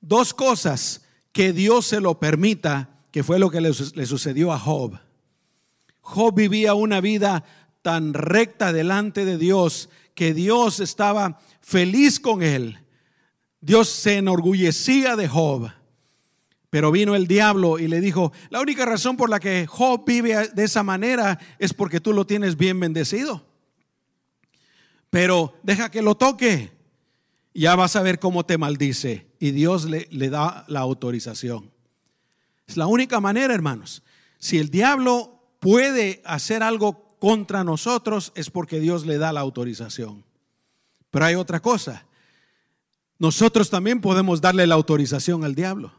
dos 0.00 0.34
cosas 0.34 1.04
que 1.32 1.52
Dios 1.52 1.86
se 1.86 2.00
lo 2.00 2.18
permita, 2.18 2.90
que 3.12 3.22
fue 3.22 3.38
lo 3.38 3.50
que 3.50 3.60
le, 3.60 3.70
le 3.94 4.06
sucedió 4.06 4.52
a 4.52 4.58
Job. 4.58 4.98
Job 6.00 6.34
vivía 6.34 6.74
una 6.74 7.00
vida 7.00 7.44
tan 7.82 8.14
recta 8.14 8.72
delante 8.72 9.24
de 9.24 9.38
Dios 9.38 9.88
que 10.14 10.34
Dios 10.34 10.80
estaba 10.80 11.38
feliz 11.60 12.20
con 12.20 12.42
él. 12.42 12.78
Dios 13.60 13.88
se 13.88 14.16
enorgullecía 14.16 15.16
de 15.16 15.28
Job. 15.28 15.70
Pero 16.70 16.92
vino 16.92 17.14
el 17.14 17.26
diablo 17.26 17.78
y 17.78 17.88
le 17.88 18.00
dijo, 18.00 18.32
la 18.50 18.60
única 18.60 18.84
razón 18.84 19.16
por 19.16 19.30
la 19.30 19.40
que 19.40 19.66
Job 19.66 20.04
vive 20.06 20.48
de 20.48 20.64
esa 20.64 20.82
manera 20.82 21.38
es 21.58 21.72
porque 21.72 22.00
tú 22.00 22.12
lo 22.12 22.26
tienes 22.26 22.56
bien 22.56 22.78
bendecido. 22.78 23.46
Pero 25.10 25.54
deja 25.62 25.90
que 25.90 26.02
lo 26.02 26.16
toque. 26.16 26.72
Ya 27.54 27.74
vas 27.74 27.96
a 27.96 28.02
ver 28.02 28.18
cómo 28.18 28.44
te 28.44 28.58
maldice. 28.58 29.26
Y 29.40 29.52
Dios 29.52 29.86
le, 29.86 30.08
le 30.10 30.28
da 30.28 30.64
la 30.68 30.80
autorización. 30.80 31.70
Es 32.66 32.76
la 32.76 32.86
única 32.86 33.18
manera, 33.18 33.54
hermanos. 33.54 34.02
Si 34.38 34.58
el 34.58 34.68
diablo 34.68 35.54
puede 35.58 36.20
hacer 36.24 36.62
algo 36.62 37.07
contra 37.18 37.64
nosotros 37.64 38.32
es 38.34 38.50
porque 38.50 38.80
Dios 38.80 39.06
le 39.06 39.18
da 39.18 39.32
la 39.32 39.40
autorización. 39.40 40.24
Pero 41.10 41.24
hay 41.24 41.34
otra 41.34 41.60
cosa. 41.60 42.06
Nosotros 43.18 43.70
también 43.70 44.00
podemos 44.00 44.40
darle 44.40 44.66
la 44.66 44.74
autorización 44.74 45.44
al 45.44 45.54
diablo. 45.54 45.92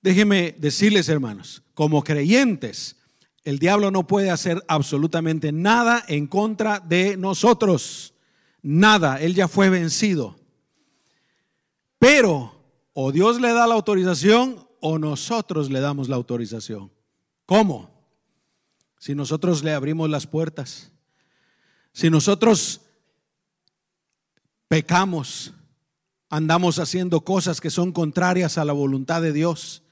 Déjenme 0.00 0.56
decirles, 0.58 1.08
hermanos, 1.08 1.62
como 1.74 2.02
creyentes, 2.02 2.96
el 3.44 3.58
diablo 3.58 3.90
no 3.90 4.06
puede 4.06 4.30
hacer 4.30 4.64
absolutamente 4.68 5.52
nada 5.52 6.04
en 6.08 6.26
contra 6.26 6.80
de 6.80 7.16
nosotros. 7.16 8.14
Nada, 8.62 9.20
él 9.20 9.34
ya 9.34 9.48
fue 9.48 9.68
vencido. 9.68 10.36
Pero 11.98 12.52
o 12.94 13.12
Dios 13.12 13.40
le 13.40 13.52
da 13.52 13.66
la 13.66 13.74
autorización 13.74 14.66
o 14.80 14.98
nosotros 14.98 15.70
le 15.70 15.80
damos 15.80 16.08
la 16.08 16.16
autorización. 16.16 16.90
¿Cómo? 17.46 17.91
Si 19.02 19.16
nosotros 19.16 19.64
le 19.64 19.72
abrimos 19.72 20.08
las 20.08 20.28
puertas, 20.28 20.92
si 21.92 22.08
nosotros 22.08 22.82
pecamos, 24.68 25.52
andamos 26.28 26.78
haciendo 26.78 27.22
cosas 27.22 27.60
que 27.60 27.68
son 27.68 27.90
contrarias 27.90 28.58
a 28.58 28.64
la 28.64 28.72
voluntad 28.72 29.20
de 29.20 29.32
Dios, 29.32 29.82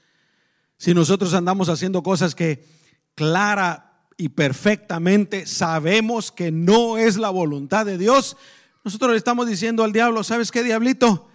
si 0.77 0.93
nosotros 0.93 1.33
andamos 1.33 1.67
haciendo 1.67 2.03
cosas 2.03 2.35
que 2.35 2.65
clara 3.13 4.07
y 4.15 4.29
perfectamente 4.29 5.45
sabemos 5.45 6.31
que 6.31 6.53
no 6.53 6.97
es 6.97 7.17
la 7.17 7.31
voluntad 7.31 7.85
de 7.85 7.97
Dios, 7.97 8.37
nosotros 8.85 9.11
le 9.11 9.17
estamos 9.17 9.45
diciendo 9.45 9.83
al 9.83 9.91
diablo, 9.91 10.23
¿sabes 10.23 10.51
qué, 10.51 10.63
diablito? 10.63 11.27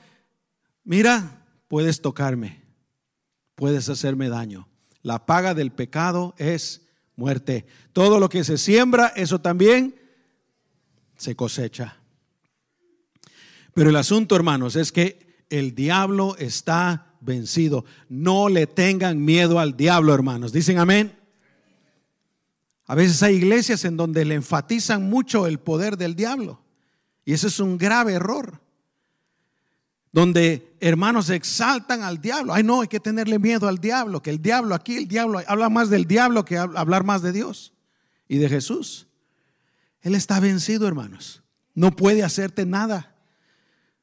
Mira, 0.82 1.44
puedes 1.68 2.00
tocarme, 2.00 2.62
puedes 3.54 3.90
hacerme 3.90 4.30
daño. 4.30 4.66
La 5.02 5.26
paga 5.26 5.52
del 5.52 5.72
pecado 5.72 6.34
es 6.38 6.85
muerte. 7.16 7.66
Todo 7.92 8.20
lo 8.20 8.28
que 8.28 8.44
se 8.44 8.58
siembra, 8.58 9.08
eso 9.16 9.40
también 9.40 9.96
se 11.16 11.34
cosecha. 11.34 11.96
Pero 13.74 13.90
el 13.90 13.96
asunto, 13.96 14.36
hermanos, 14.36 14.76
es 14.76 14.92
que 14.92 15.44
el 15.50 15.74
diablo 15.74 16.36
está 16.38 17.14
vencido. 17.20 17.84
No 18.08 18.48
le 18.48 18.66
tengan 18.66 19.24
miedo 19.24 19.58
al 19.58 19.76
diablo, 19.76 20.14
hermanos. 20.14 20.52
Dicen 20.52 20.78
amén. 20.78 21.18
A 22.86 22.94
veces 22.94 23.22
hay 23.22 23.36
iglesias 23.36 23.84
en 23.84 23.96
donde 23.96 24.24
le 24.24 24.36
enfatizan 24.36 25.08
mucho 25.08 25.46
el 25.46 25.58
poder 25.58 25.96
del 25.96 26.14
diablo. 26.14 26.62
Y 27.24 27.32
eso 27.32 27.48
es 27.48 27.58
un 27.58 27.76
grave 27.76 28.12
error 28.12 28.60
donde 30.16 30.74
hermanos 30.80 31.28
exaltan 31.28 32.02
al 32.02 32.22
diablo. 32.22 32.54
Ay, 32.54 32.62
no, 32.62 32.80
hay 32.80 32.88
que 32.88 33.00
tenerle 33.00 33.38
miedo 33.38 33.68
al 33.68 33.76
diablo, 33.76 34.22
que 34.22 34.30
el 34.30 34.40
diablo 34.40 34.74
aquí, 34.74 34.96
el 34.96 35.08
diablo 35.08 35.42
habla 35.46 35.68
más 35.68 35.90
del 35.90 36.06
diablo 36.06 36.46
que 36.46 36.56
hablar 36.56 37.04
más 37.04 37.20
de 37.20 37.32
Dios 37.32 37.74
y 38.26 38.38
de 38.38 38.48
Jesús. 38.48 39.08
Él 40.00 40.14
está 40.14 40.40
vencido, 40.40 40.88
hermanos. 40.88 41.42
No 41.74 41.94
puede 41.94 42.22
hacerte 42.22 42.64
nada. 42.64 43.14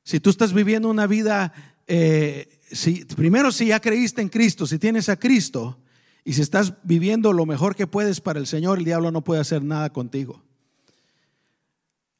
Si 0.03 0.19
tú 0.19 0.29
estás 0.29 0.53
viviendo 0.53 0.87
una 0.87 1.07
vida, 1.07 1.51
eh, 1.87 2.59
si, 2.71 3.05
primero 3.05 3.51
si 3.51 3.65
ya 3.65 3.79
creíste 3.79 4.21
en 4.21 4.29
Cristo, 4.29 4.67
si 4.67 4.77
tienes 4.77 5.09
a 5.09 5.17
Cristo 5.17 5.79
y 6.23 6.33
si 6.33 6.43
estás 6.43 6.75
viviendo 6.83 7.33
lo 7.33 7.47
mejor 7.47 7.75
que 7.75 7.87
puedes 7.87 8.21
para 8.21 8.37
el 8.37 8.45
Señor, 8.45 8.77
el 8.77 8.85
diablo 8.85 9.09
no 9.09 9.23
puede 9.23 9.41
hacer 9.41 9.63
nada 9.63 9.91
contigo. 9.91 10.43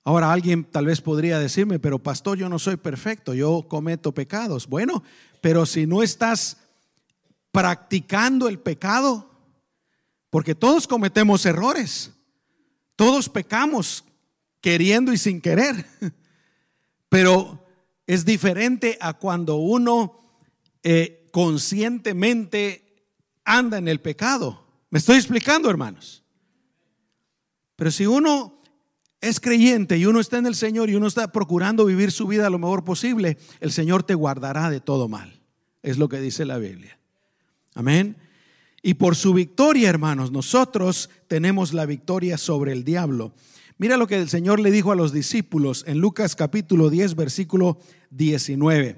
Ahora 0.06 0.34
alguien 0.34 0.66
tal 0.66 0.88
vez 0.88 1.00
podría 1.00 1.40
decirme, 1.40 1.80
pero 1.80 1.98
pastor, 1.98 2.38
yo 2.38 2.50
no 2.50 2.60
soy 2.60 2.76
perfecto, 2.76 3.34
yo 3.34 3.66
cometo 3.70 4.14
pecados. 4.14 4.68
Bueno, 4.68 5.02
pero 5.40 5.66
si 5.66 5.88
no 5.88 6.04
estás 6.04 6.58
practicando 7.52 8.50
el 8.50 8.60
pecado, 8.60 9.30
porque 10.30 10.56
todos 10.56 10.88
cometemos 10.88 11.46
errores, 11.46 12.12
todos 12.96 13.30
pecamos 13.30 14.04
queriendo 14.60 15.14
y 15.14 15.18
sin 15.18 15.40
querer, 15.40 15.86
pero 17.10 17.66
es 18.06 18.26
diferente 18.26 18.98
a 19.00 19.14
cuando 19.14 19.56
uno 19.56 20.18
eh, 20.82 21.30
conscientemente 21.32 23.08
anda 23.46 23.78
en 23.78 23.88
el 23.88 24.02
pecado. 24.02 24.66
¿Me 24.90 25.00
estoy 25.00 25.18
explicando, 25.18 25.70
hermanos? 25.70 26.24
Pero 27.76 27.92
si 27.92 28.06
uno 28.06 28.53
es 29.24 29.40
creyente 29.40 29.98
y 29.98 30.06
uno 30.06 30.20
está 30.20 30.38
en 30.38 30.48
el 30.48 30.54
Señor 30.54 30.90
y 30.90 30.96
uno 30.96 31.08
está 31.08 31.32
procurando 31.32 31.86
vivir 31.86 32.12
su 32.12 32.28
vida 32.28 32.50
lo 32.50 32.60
mejor 32.60 32.84
posible, 32.84 33.38
el 33.62 33.72
Señor 33.72 34.04
te 34.04 34.16
guardará 34.16 34.70
de 34.70 34.82
todo 34.82 35.08
mal. 35.08 35.42
Es 35.82 35.98
lo 35.98 36.10
que 36.10 36.20
dice 36.20 36.44
la 36.44 36.58
Biblia. 36.58 37.00
Amén. 37.74 38.18
Y 38.82 38.96
por 38.96 39.16
su 39.16 39.34
victoria, 39.34 39.90
hermanos, 39.90 40.34
nosotros 40.34 41.10
tenemos 41.30 41.74
la 41.74 41.86
victoria 41.86 42.38
sobre 42.38 42.74
el 42.74 42.84
diablo. 42.84 43.34
Mira 43.78 43.96
lo 43.96 44.08
que 44.08 44.20
el 44.20 44.28
Señor 44.28 44.60
le 44.60 44.72
dijo 44.72 44.92
a 44.92 44.96
los 44.98 45.14
discípulos 45.14 45.86
en 45.88 46.00
Lucas 46.00 46.36
capítulo 46.36 46.90
10, 46.90 47.16
versículo 47.16 47.80
19. 48.10 48.98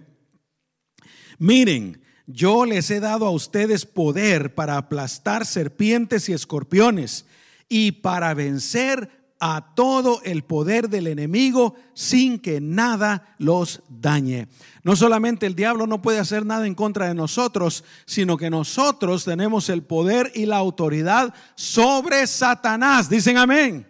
Miren, 1.37 2.01
yo 2.25 2.65
les 2.65 2.89
he 2.89 2.99
dado 2.99 3.27
a 3.27 3.31
ustedes 3.31 3.85
poder 3.85 4.55
para 4.55 4.77
aplastar 4.77 5.45
serpientes 5.45 6.29
y 6.29 6.33
escorpiones 6.33 7.27
y 7.69 7.91
para 7.91 8.33
vencer 8.33 9.14
a 9.39 9.73
todo 9.75 10.21
el 10.23 10.43
poder 10.43 10.89
del 10.89 11.07
enemigo 11.07 11.75
sin 11.93 12.39
que 12.39 12.61
nada 12.61 13.35
los 13.37 13.81
dañe. 13.89 14.47
No 14.83 14.95
solamente 14.95 15.45
el 15.45 15.55
diablo 15.55 15.87
no 15.87 16.01
puede 16.01 16.19
hacer 16.19 16.45
nada 16.45 16.67
en 16.67 16.75
contra 16.75 17.07
de 17.07 17.13
nosotros, 17.13 17.83
sino 18.05 18.37
que 18.37 18.49
nosotros 18.49 19.25
tenemos 19.25 19.69
el 19.69 19.83
poder 19.83 20.31
y 20.35 20.45
la 20.45 20.57
autoridad 20.57 21.33
sobre 21.55 22.25
Satanás. 22.27 23.09
Dicen 23.09 23.37
amén. 23.37 23.87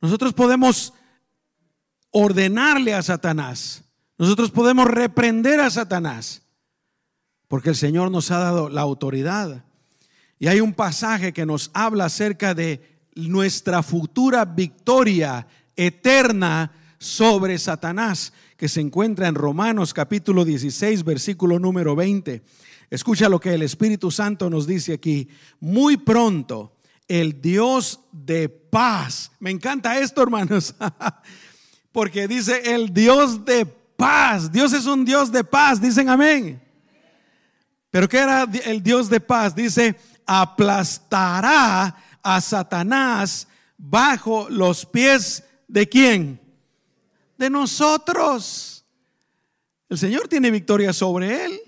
Nosotros 0.00 0.32
podemos 0.32 0.92
ordenarle 2.10 2.94
a 2.94 3.02
Satanás. 3.02 3.84
Nosotros 4.16 4.50
podemos 4.50 4.86
reprender 4.86 5.60
a 5.60 5.70
Satanás. 5.70 6.42
Porque 7.48 7.70
el 7.70 7.76
Señor 7.76 8.10
nos 8.10 8.30
ha 8.30 8.38
dado 8.38 8.68
la 8.68 8.80
autoridad. 8.80 9.64
Y 10.38 10.48
hay 10.48 10.60
un 10.60 10.72
pasaje 10.72 11.32
que 11.32 11.46
nos 11.46 11.70
habla 11.74 12.06
acerca 12.06 12.54
de 12.54 12.93
nuestra 13.14 13.82
futura 13.82 14.44
victoria 14.44 15.46
eterna 15.76 16.72
sobre 16.98 17.58
Satanás, 17.58 18.32
que 18.56 18.68
se 18.68 18.80
encuentra 18.80 19.28
en 19.28 19.34
Romanos 19.34 19.92
capítulo 19.92 20.44
16, 20.44 21.04
versículo 21.04 21.58
número 21.58 21.94
20. 21.94 22.42
Escucha 22.90 23.28
lo 23.28 23.40
que 23.40 23.54
el 23.54 23.62
Espíritu 23.62 24.10
Santo 24.10 24.48
nos 24.48 24.66
dice 24.66 24.94
aquí. 24.94 25.28
Muy 25.60 25.96
pronto, 25.96 26.76
el 27.08 27.40
Dios 27.40 28.00
de 28.12 28.48
paz. 28.48 29.32
Me 29.40 29.50
encanta 29.50 29.98
esto, 29.98 30.22
hermanos, 30.22 30.74
porque 31.92 32.28
dice 32.28 32.74
el 32.74 32.92
Dios 32.92 33.44
de 33.44 33.66
paz. 33.66 34.50
Dios 34.50 34.72
es 34.72 34.86
un 34.86 35.04
Dios 35.04 35.30
de 35.30 35.44
paz, 35.44 35.80
dicen 35.80 36.08
amén. 36.08 36.62
Pero 37.90 38.08
¿qué 38.08 38.18
era 38.18 38.48
el 38.64 38.82
Dios 38.82 39.08
de 39.08 39.20
paz? 39.20 39.54
Dice, 39.54 39.96
aplastará 40.26 41.96
a 42.24 42.40
Satanás 42.40 43.46
bajo 43.78 44.48
los 44.50 44.86
pies 44.86 45.44
de 45.68 45.88
quién? 45.88 46.40
De 47.38 47.50
nosotros. 47.50 48.84
El 49.88 49.98
Señor 49.98 50.26
tiene 50.26 50.50
victoria 50.50 50.92
sobre 50.92 51.44
él. 51.44 51.60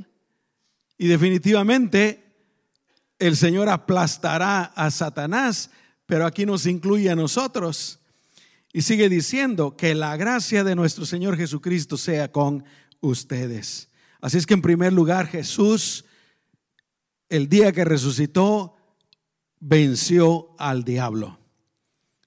Y 0.99 1.07
definitivamente 1.07 2.25
el 3.19 3.37
Señor 3.37 3.69
aplastará 3.69 4.65
a 4.65 4.91
Satanás, 4.91 5.71
pero 6.07 6.27
aquí 6.27 6.47
nos 6.47 6.67
incluye 6.67 7.11
a 7.11 7.17
nosotros. 7.17 8.01
Y 8.73 8.83
sigue 8.83 9.09
diciendo 9.09 9.77
que 9.77 9.95
la 9.95 10.17
gracia 10.17 10.65
de 10.65 10.75
nuestro 10.75 11.07
Señor 11.07 11.37
Jesucristo 11.37 11.97
sea 11.97 12.33
con 12.33 12.65
ustedes. 13.01 13.89
Así 14.21 14.39
es 14.39 14.47
que 14.47 14.55
en 14.55 14.63
primer 14.63 14.93
lugar 14.93 15.27
Jesús, 15.27 16.05
el 17.29 17.49
día 17.49 17.73
que 17.73 17.85
resucitó, 17.85 18.76
venció 19.61 20.55
al 20.59 20.85
diablo. 20.85 21.39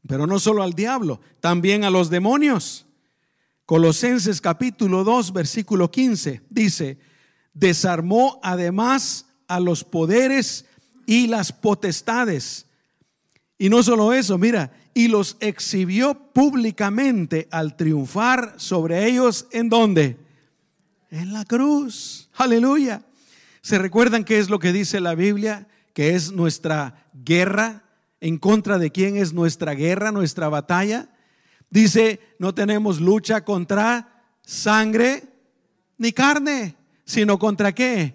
Pero 0.08 0.26
no 0.26 0.40
solo 0.40 0.64
al 0.64 0.74
diablo, 0.74 1.22
también 1.40 1.84
a 1.84 1.90
los 1.90 2.10
demonios. 2.10 2.86
Colosenses 3.66 4.42
capítulo 4.42 5.04
2, 5.04 5.34
versículo 5.34 5.92
15 5.92 6.42
dice, 6.50 6.98
desarmó 7.54 8.40
además 8.42 9.28
a 9.48 9.60
los 9.60 9.84
poderes 9.84 10.66
y 11.06 11.28
las 11.28 11.52
potestades. 11.52 12.66
Y 13.58 13.70
no 13.70 13.84
solo 13.84 14.14
eso, 14.14 14.38
mira, 14.38 14.72
y 14.94 15.08
los 15.08 15.38
exhibió 15.40 16.16
públicamente 16.34 17.48
al 17.52 17.76
triunfar 17.76 18.56
sobre 18.58 19.08
ellos 19.08 19.48
en 19.52 19.70
dónde? 19.70 20.18
En 21.12 21.34
la 21.34 21.46
cruz. 21.46 22.30
Aleluya. 22.36 23.04
¿Se 23.62 23.78
recuerdan 23.78 24.24
qué 24.24 24.40
es 24.40 24.50
lo 24.50 24.60
que 24.60 24.72
dice 24.72 25.00
la 25.00 25.16
Biblia? 25.16 25.68
Que 26.00 26.16
es 26.16 26.32
nuestra 26.32 27.12
guerra, 27.14 27.84
en 28.22 28.38
contra 28.38 28.78
de 28.78 28.90
quién 28.90 29.18
es 29.18 29.34
nuestra 29.34 29.74
guerra, 29.74 30.14
nuestra 30.14 30.48
batalla. 30.48 31.10
Dice, 31.70 32.22
no 32.40 32.56
tenemos 32.56 33.02
lucha 33.02 33.44
contra 33.44 34.24
sangre 34.42 35.24
ni 35.98 36.14
carne, 36.14 36.78
sino 37.04 37.38
contra 37.38 37.76
qué? 37.76 38.14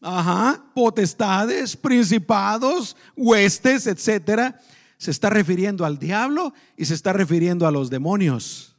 Ajá, 0.00 0.64
potestades, 0.76 1.76
principados, 1.76 2.96
huestes, 3.16 3.88
etcétera. 3.88 4.60
Se 4.96 5.10
está 5.10 5.30
refiriendo 5.30 5.84
al 5.84 5.98
diablo 5.98 6.54
y 6.76 6.84
se 6.84 6.94
está 6.94 7.12
refiriendo 7.12 7.66
a 7.66 7.72
los 7.72 7.90
demonios. 7.90 8.76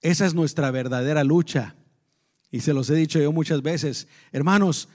Esa 0.00 0.26
es 0.26 0.34
nuestra 0.34 0.72
verdadera 0.72 1.22
lucha. 1.22 1.76
Y 2.50 2.62
se 2.62 2.72
los 2.72 2.90
he 2.90 2.96
dicho 2.96 3.20
yo 3.20 3.30
muchas 3.30 3.62
veces, 3.62 4.08
hermanos, 4.32 4.88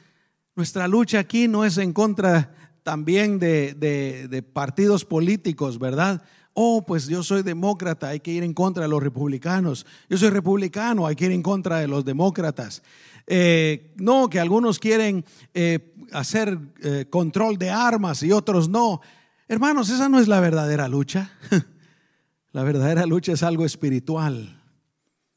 nuestra 0.56 0.88
lucha 0.88 1.20
aquí 1.20 1.48
no 1.48 1.66
es 1.66 1.78
en 1.78 1.94
contra 1.94 2.54
también 2.84 3.40
de, 3.40 4.46
partidos 4.54 5.06
políticos, 5.06 5.80
¿verdad? 5.80 6.22
Oh, 6.54 6.86
pues 6.86 7.08
yo 7.08 7.24
soy 7.24 7.42
demócrata, 7.42 8.10
hay 8.10 8.20
que 8.20 8.32
ir 8.32 8.44
en 8.44 8.54
contra 8.54 8.84
de 8.84 8.90
los 8.90 9.02
republicanos. 9.02 9.86
Yo 10.10 10.18
soy 10.18 10.30
republicano, 10.30 11.08
hay 11.08 11.16
que 11.16 11.26
ir 11.26 11.32
en 11.32 11.42
contra 11.42 11.80
de 11.80 11.88
los 11.88 12.06
demócratas. 12.06 12.84
Eh, 13.26 13.94
no, 13.96 14.30
que 14.30 14.40
algunos 14.40 14.78
quieren 14.78 15.26
eh, 15.54 15.94
hacer 16.12 16.60
eh, 16.84 17.08
control 17.10 17.58
de 17.58 17.72
armas 17.72 18.22
y 18.22 18.32
otros 18.32 18.70
no. 18.70 19.02
Hermanos, 19.48 19.90
esa 19.90 20.10
no 20.10 20.20
es 20.20 20.28
la 20.28 20.40
verdadera 20.42 20.88
lucha. 20.88 21.32
la 22.52 22.64
verdadera 22.64 23.08
lucha 23.08 23.32
es 23.32 23.42
algo 23.42 23.66
espiritual. 23.66 24.62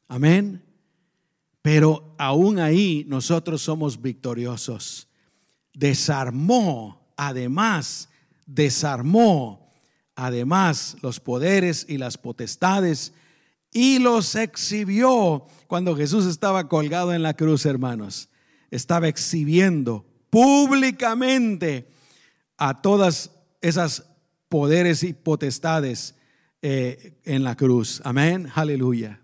Amén. 0.07 0.63
Pero 1.63 2.13
aún 2.19 2.59
ahí 2.59 3.05
nosotros 3.07 3.61
somos 3.61 4.01
victoriosos. 4.01 5.06
Desarmó 5.77 7.13
además 7.15 8.09
desarmó 8.47 9.69
además 10.15 10.97
los 11.01 11.19
poderes 11.19 11.85
y 11.87 11.99
las 11.99 12.17
potestades 12.17 13.13
y 13.71 13.99
los 13.99 14.33
exhibió 14.35 15.45
cuando 15.67 15.95
Jesús 15.95 16.25
estaba 16.25 16.67
colgado 16.67 17.13
en 17.13 17.21
la 17.21 17.35
cruz, 17.35 17.65
hermanos. 17.67 18.29
Estaba 18.71 19.07
exhibiendo 19.07 20.05
públicamente 20.31 21.87
a 22.57 22.81
todas 22.81 23.29
esas 23.61 24.05
poderes 24.49 25.03
y 25.03 25.13
potestades 25.13 26.15
eh, 26.61 27.19
en 27.23 27.43
la 27.43 27.55
cruz. 27.55 28.01
Amén, 28.03 28.49
aleluya. 28.55 29.21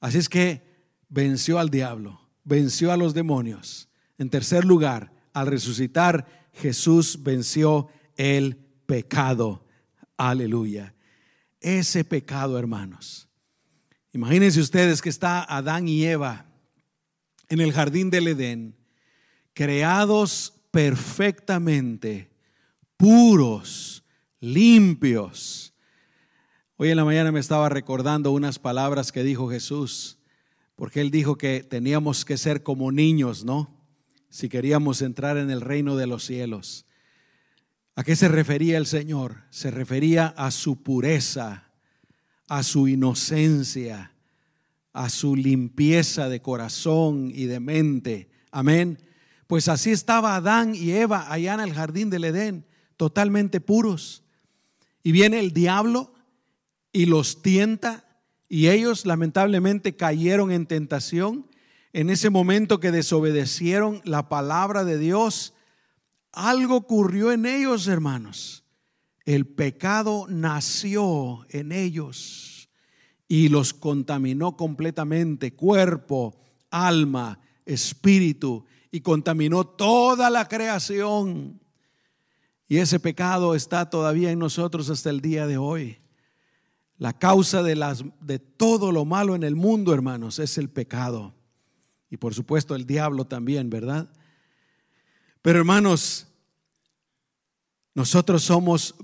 Así 0.00 0.18
es 0.18 0.28
que 0.28 0.62
venció 1.08 1.58
al 1.58 1.68
diablo, 1.68 2.20
venció 2.44 2.92
a 2.92 2.96
los 2.96 3.12
demonios. 3.12 3.88
En 4.18 4.30
tercer 4.30 4.64
lugar, 4.64 5.12
al 5.36 5.48
resucitar, 5.48 6.48
Jesús 6.54 7.22
venció 7.22 7.88
el 8.16 8.56
pecado. 8.86 9.66
Aleluya. 10.16 10.94
Ese 11.60 12.04
pecado, 12.04 12.58
hermanos. 12.58 13.28
Imagínense 14.14 14.60
ustedes 14.60 15.02
que 15.02 15.10
está 15.10 15.44
Adán 15.44 15.88
y 15.88 16.06
Eva 16.06 16.46
en 17.50 17.60
el 17.60 17.74
jardín 17.74 18.08
del 18.08 18.28
Edén, 18.28 18.78
creados 19.52 20.54
perfectamente, 20.70 22.30
puros, 22.96 24.04
limpios. 24.40 25.74
Hoy 26.78 26.88
en 26.88 26.96
la 26.96 27.04
mañana 27.04 27.30
me 27.30 27.40
estaba 27.40 27.68
recordando 27.68 28.30
unas 28.30 28.58
palabras 28.58 29.12
que 29.12 29.22
dijo 29.22 29.50
Jesús, 29.50 30.18
porque 30.76 31.02
él 31.02 31.10
dijo 31.10 31.36
que 31.36 31.62
teníamos 31.62 32.24
que 32.24 32.38
ser 32.38 32.62
como 32.62 32.90
niños, 32.90 33.44
¿no? 33.44 33.75
Si 34.36 34.50
queríamos 34.50 35.00
entrar 35.00 35.38
en 35.38 35.48
el 35.48 35.62
reino 35.62 35.96
de 35.96 36.06
los 36.06 36.26
cielos. 36.26 36.84
¿A 37.94 38.04
qué 38.04 38.14
se 38.14 38.28
refería 38.28 38.76
el 38.76 38.84
Señor? 38.84 39.44
Se 39.48 39.70
refería 39.70 40.26
a 40.26 40.50
su 40.50 40.82
pureza, 40.82 41.70
a 42.46 42.62
su 42.62 42.86
inocencia, 42.86 44.12
a 44.92 45.08
su 45.08 45.36
limpieza 45.36 46.28
de 46.28 46.42
corazón 46.42 47.32
y 47.34 47.46
de 47.46 47.60
mente. 47.60 48.28
Amén. 48.50 48.98
Pues 49.46 49.68
así 49.68 49.90
estaba 49.90 50.36
Adán 50.36 50.74
y 50.74 50.90
Eva 50.90 51.32
allá 51.32 51.54
en 51.54 51.60
el 51.60 51.72
jardín 51.72 52.10
del 52.10 52.24
Edén, 52.24 52.66
totalmente 52.98 53.62
puros. 53.62 54.22
Y 55.02 55.12
viene 55.12 55.38
el 55.38 55.52
diablo 55.52 56.12
y 56.92 57.06
los 57.06 57.40
tienta 57.40 58.04
y 58.50 58.68
ellos 58.68 59.06
lamentablemente 59.06 59.96
cayeron 59.96 60.52
en 60.52 60.66
tentación 60.66 61.46
en 61.92 62.10
ese 62.10 62.30
momento 62.30 62.80
que 62.80 62.92
desobedecieron 62.92 64.00
la 64.04 64.28
palabra 64.28 64.84
de 64.84 64.98
Dios, 64.98 65.54
algo 66.32 66.76
ocurrió 66.76 67.32
en 67.32 67.46
ellos, 67.46 67.88
hermanos. 67.88 68.64
El 69.24 69.46
pecado 69.46 70.26
nació 70.28 71.46
en 71.48 71.72
ellos 71.72 72.68
y 73.28 73.48
los 73.48 73.74
contaminó 73.74 74.56
completamente, 74.56 75.54
cuerpo, 75.54 76.38
alma, 76.70 77.40
espíritu, 77.64 78.64
y 78.90 79.00
contaminó 79.00 79.64
toda 79.66 80.30
la 80.30 80.46
creación. 80.46 81.60
Y 82.68 82.78
ese 82.78 83.00
pecado 83.00 83.54
está 83.54 83.90
todavía 83.90 84.30
en 84.30 84.38
nosotros 84.38 84.90
hasta 84.90 85.10
el 85.10 85.20
día 85.20 85.46
de 85.46 85.56
hoy. 85.56 85.98
La 86.98 87.12
causa 87.12 87.62
de, 87.62 87.76
las, 87.76 88.04
de 88.20 88.38
todo 88.38 88.92
lo 88.92 89.04
malo 89.04 89.34
en 89.34 89.42
el 89.42 89.54
mundo, 89.54 89.92
hermanos, 89.92 90.38
es 90.38 90.56
el 90.56 90.70
pecado. 90.70 91.34
Y 92.10 92.16
por 92.16 92.34
supuesto 92.34 92.74
el 92.74 92.86
diablo 92.86 93.24
también, 93.24 93.70
¿verdad? 93.70 94.08
Pero 95.42 95.58
hermanos, 95.58 96.26
nosotros 97.94 98.42
somos 98.42 98.94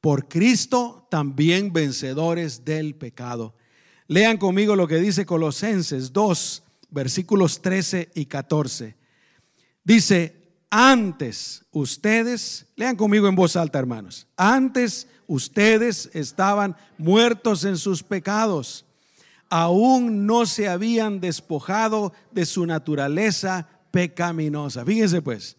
por 0.00 0.28
Cristo 0.28 1.06
también 1.10 1.72
vencedores 1.72 2.64
del 2.64 2.94
pecado. 2.94 3.54
Lean 4.08 4.38
conmigo 4.38 4.74
lo 4.74 4.88
que 4.88 4.96
dice 4.96 5.26
Colosenses 5.26 6.12
2, 6.12 6.62
versículos 6.90 7.62
13 7.62 8.10
y 8.14 8.26
14. 8.26 8.96
Dice, 9.84 10.40
antes 10.70 11.64
ustedes, 11.70 12.66
lean 12.76 12.96
conmigo 12.96 13.28
en 13.28 13.36
voz 13.36 13.56
alta, 13.56 13.78
hermanos, 13.78 14.26
antes 14.36 15.06
ustedes 15.26 16.10
estaban 16.12 16.76
muertos 16.98 17.64
en 17.64 17.76
sus 17.76 18.02
pecados, 18.02 18.84
aún 19.50 20.26
no 20.26 20.46
se 20.46 20.68
habían 20.68 21.20
despojado 21.20 22.12
de 22.30 22.46
su 22.46 22.64
naturaleza 22.64 23.68
pecaminosa. 23.90 24.84
Fíjense 24.84 25.20
pues, 25.20 25.56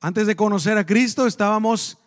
antes 0.00 0.26
de 0.26 0.36
conocer 0.36 0.78
a 0.78 0.86
Cristo 0.86 1.26
estábamos 1.26 1.98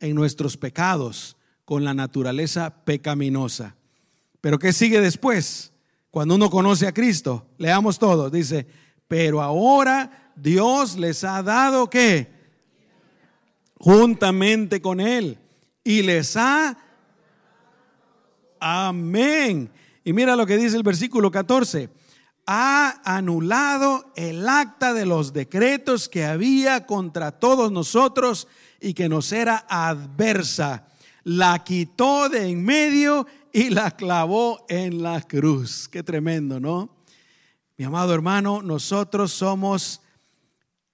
en 0.00 0.14
nuestros 0.14 0.56
pecados 0.56 1.36
con 1.64 1.82
la 1.82 1.94
naturaleza 1.94 2.84
pecaminosa. 2.84 3.74
Pero 4.40 4.58
¿qué 4.58 4.72
sigue 4.72 5.00
después? 5.00 5.72
Cuando 6.10 6.34
uno 6.34 6.50
conoce 6.50 6.86
a 6.86 6.92
Cristo, 6.92 7.46
leamos 7.58 7.98
todo, 7.98 8.30
dice, 8.30 8.66
pero 9.08 9.42
ahora 9.42 10.32
Dios 10.36 10.96
les 10.96 11.24
ha 11.24 11.42
dado 11.42 11.88
que 11.90 12.30
juntamente 13.78 14.80
con 14.80 15.00
Él 15.00 15.38
y 15.84 16.02
les 16.02 16.36
ha... 16.36 16.76
Amén. 18.60 19.70
Y 20.08 20.14
mira 20.14 20.36
lo 20.36 20.46
que 20.46 20.56
dice 20.56 20.74
el 20.74 20.82
versículo 20.82 21.30
14. 21.30 21.90
Ha 22.46 23.02
anulado 23.04 24.10
el 24.16 24.48
acta 24.48 24.94
de 24.94 25.04
los 25.04 25.34
decretos 25.34 26.08
que 26.08 26.24
había 26.24 26.86
contra 26.86 27.30
todos 27.30 27.70
nosotros 27.70 28.48
y 28.80 28.94
que 28.94 29.10
nos 29.10 29.30
era 29.32 29.66
adversa. 29.68 30.88
La 31.24 31.62
quitó 31.62 32.30
de 32.30 32.48
en 32.48 32.64
medio 32.64 33.26
y 33.52 33.68
la 33.68 33.90
clavó 33.90 34.64
en 34.70 35.02
la 35.02 35.20
cruz. 35.20 35.90
Qué 35.90 36.02
tremendo, 36.02 36.58
¿no? 36.58 36.88
Mi 37.76 37.84
amado 37.84 38.14
hermano, 38.14 38.62
nosotros 38.62 39.30
somos 39.30 40.00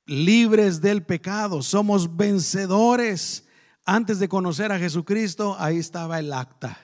libres 0.06 0.80
del 0.80 1.04
pecado, 1.04 1.62
somos 1.62 2.16
vencedores. 2.16 3.44
Antes 3.84 4.18
de 4.18 4.28
conocer 4.28 4.72
a 4.72 4.78
Jesucristo, 4.80 5.54
ahí 5.60 5.78
estaba 5.78 6.18
el 6.18 6.32
acta. 6.32 6.83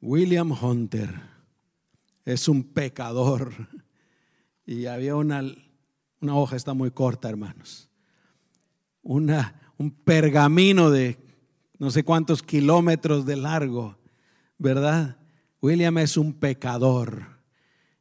William 0.00 0.52
Hunter 0.52 1.20
es 2.24 2.48
un 2.48 2.64
pecador. 2.64 3.52
Y 4.66 4.86
había 4.86 5.16
una, 5.16 5.42
una 6.20 6.36
hoja, 6.36 6.56
está 6.56 6.74
muy 6.74 6.90
corta, 6.90 7.28
hermanos. 7.28 7.88
Una, 9.02 9.72
un 9.78 9.90
pergamino 9.90 10.90
de 10.90 11.18
no 11.78 11.90
sé 11.90 12.04
cuántos 12.04 12.42
kilómetros 12.42 13.24
de 13.24 13.36
largo, 13.36 13.98
¿verdad? 14.58 15.16
William 15.62 15.98
es 15.98 16.16
un 16.16 16.34
pecador 16.34 17.40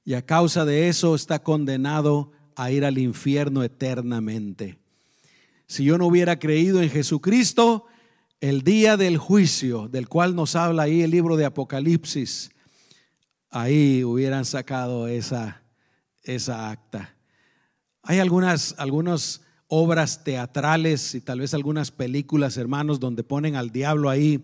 y 0.04 0.14
a 0.14 0.26
causa 0.26 0.66
de 0.66 0.90
eso 0.90 1.16
está 1.16 1.44
condenado 1.44 2.32
a 2.56 2.72
ir 2.72 2.84
al 2.84 2.98
infierno 2.98 3.64
eternamente. 3.64 4.80
Si 5.68 5.84
yo 5.84 5.98
no 5.98 6.08
hubiera 6.08 6.40
creído 6.40 6.82
en 6.82 6.90
Jesucristo, 6.90 7.86
el 8.42 8.64
día 8.64 8.96
del 8.96 9.18
juicio, 9.18 9.88
del 9.90 10.08
cual 10.08 10.36
nos 10.36 10.56
habla 10.56 10.84
ahí 10.84 11.02
el 11.02 11.12
libro 11.12 11.36
de 11.36 11.46
Apocalipsis, 11.46 12.52
ahí 13.50 14.04
hubieran 14.04 14.46
sacado 14.46 15.08
esa, 15.08 15.62
esa 16.24 16.70
acta. 16.70 17.16
Hay 18.02 18.20
algunas, 18.20 18.76
algunas 18.78 19.42
obras 19.68 20.24
teatrales 20.24 21.16
y 21.16 21.22
tal 21.22 21.42
vez 21.42 21.54
algunas 21.54 21.92
películas, 21.92 22.58
hermanos, 22.58 23.00
donde 23.00 23.24
ponen 23.24 23.56
al 23.56 23.72
diablo 23.72 24.10
ahí 24.10 24.44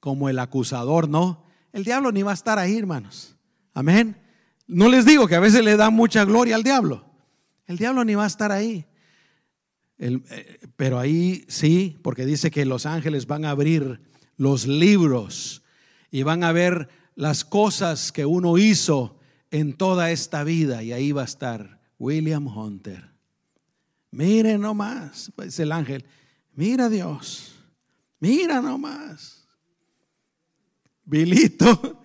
como 0.00 0.28
el 0.28 0.38
acusador, 0.38 1.08
¿no? 1.08 1.44
El 1.72 1.84
diablo 1.84 2.10
ni 2.12 2.22
va 2.22 2.32
a 2.32 2.34
estar 2.34 2.58
ahí, 2.58 2.76
hermanos. 2.76 3.36
Amén. 3.72 4.16
No 4.66 4.88
les 4.88 5.04
digo 5.06 5.28
que 5.28 5.36
a 5.36 5.40
veces 5.40 5.64
le 5.64 5.76
da 5.76 5.90
mucha 5.90 6.24
gloria 6.24 6.56
al 6.56 6.62
diablo. 6.62 7.04
El 7.66 7.78
diablo 7.78 8.04
ni 8.04 8.14
va 8.14 8.24
a 8.24 8.28
estar 8.28 8.50
ahí. 8.50 8.87
Eh, 9.98 10.60
pero 10.76 10.98
ahí 10.98 11.44
sí, 11.48 11.98
porque 12.02 12.24
dice 12.24 12.50
que 12.50 12.64
los 12.64 12.86
ángeles 12.86 13.26
van 13.26 13.44
a 13.44 13.50
abrir 13.50 14.00
los 14.36 14.66
libros 14.66 15.62
y 16.10 16.22
van 16.22 16.44
a 16.44 16.52
ver 16.52 16.88
las 17.14 17.44
cosas 17.44 18.12
que 18.12 18.24
uno 18.24 18.58
hizo 18.58 19.18
en 19.50 19.72
toda 19.74 20.10
esta 20.10 20.44
vida. 20.44 20.82
Y 20.82 20.92
ahí 20.92 21.12
va 21.12 21.22
a 21.22 21.26
estar 21.26 21.80
William 21.98 22.46
Hunter. 22.46 23.10
Mire 24.10 24.56
nomás, 24.56 25.32
dice 25.36 25.64
el 25.64 25.72
ángel, 25.72 26.04
mira 26.54 26.88
Dios, 26.88 27.56
mira 28.20 28.62
nomás. 28.62 29.46
Vilito. 31.04 32.02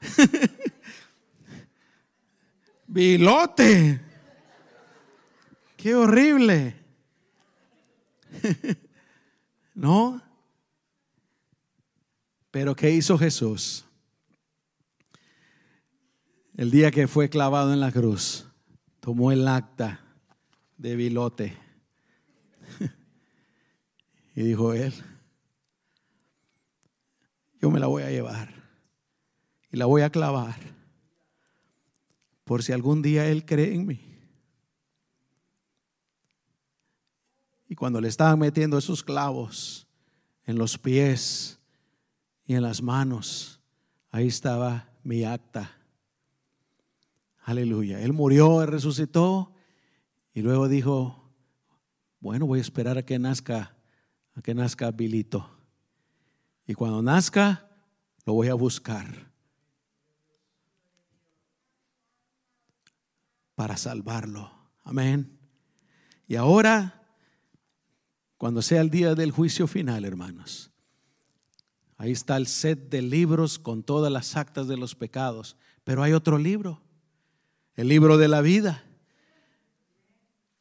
Vilote. 2.86 4.07
Qué 5.78 5.94
horrible. 5.94 6.74
¿No? 9.74 10.20
Pero 12.50 12.74
¿qué 12.74 12.90
hizo 12.90 13.16
Jesús? 13.16 13.84
El 16.56 16.72
día 16.72 16.90
que 16.90 17.06
fue 17.06 17.30
clavado 17.30 17.72
en 17.72 17.78
la 17.78 17.92
cruz, 17.92 18.48
tomó 18.98 19.30
el 19.30 19.46
acta 19.46 20.00
de 20.76 20.96
Bilote 20.96 21.56
y 24.34 24.42
dijo 24.42 24.74
él, 24.74 24.92
yo 27.62 27.70
me 27.70 27.78
la 27.78 27.86
voy 27.86 28.02
a 28.02 28.10
llevar 28.10 28.52
y 29.70 29.76
la 29.76 29.86
voy 29.86 30.02
a 30.02 30.10
clavar 30.10 30.56
por 32.42 32.64
si 32.64 32.72
algún 32.72 33.00
día 33.00 33.28
él 33.28 33.44
cree 33.44 33.72
en 33.72 33.86
mí. 33.86 34.07
Cuando 37.78 38.00
le 38.00 38.08
estaban 38.08 38.40
metiendo 38.40 38.76
esos 38.76 39.04
clavos 39.04 39.86
en 40.44 40.58
los 40.58 40.76
pies 40.76 41.60
y 42.44 42.54
en 42.54 42.62
las 42.62 42.82
manos, 42.82 43.60
ahí 44.10 44.26
estaba 44.26 44.90
mi 45.04 45.22
acta. 45.22 45.70
Aleluya. 47.44 48.00
Él 48.00 48.12
murió, 48.12 48.62
él 48.62 48.68
resucitó 48.68 49.54
y 50.34 50.42
luego 50.42 50.68
dijo, 50.68 51.30
bueno, 52.18 52.46
voy 52.46 52.58
a 52.58 52.62
esperar 52.62 52.98
a 52.98 53.04
que 53.04 53.16
nazca, 53.20 53.76
a 54.34 54.42
que 54.42 54.54
nazca 54.54 54.90
Bilito. 54.90 55.48
Y 56.66 56.74
cuando 56.74 57.00
nazca, 57.00 57.70
lo 58.26 58.32
voy 58.32 58.48
a 58.48 58.54
buscar 58.54 59.30
para 63.54 63.76
salvarlo. 63.76 64.50
Amén. 64.82 65.38
Y 66.26 66.34
ahora 66.34 66.97
cuando 68.38 68.62
sea 68.62 68.80
el 68.80 68.88
día 68.88 69.16
del 69.16 69.32
juicio 69.32 69.66
final, 69.66 70.04
hermanos. 70.04 70.70
Ahí 71.96 72.12
está 72.12 72.36
el 72.36 72.46
set 72.46 72.88
de 72.88 73.02
libros 73.02 73.58
con 73.58 73.82
todas 73.82 74.12
las 74.12 74.36
actas 74.36 74.68
de 74.68 74.76
los 74.76 74.94
pecados. 74.94 75.56
Pero 75.82 76.04
hay 76.04 76.12
otro 76.12 76.38
libro, 76.38 76.80
el 77.74 77.88
libro 77.88 78.16
de 78.16 78.28
la 78.28 78.40
vida. 78.40 78.84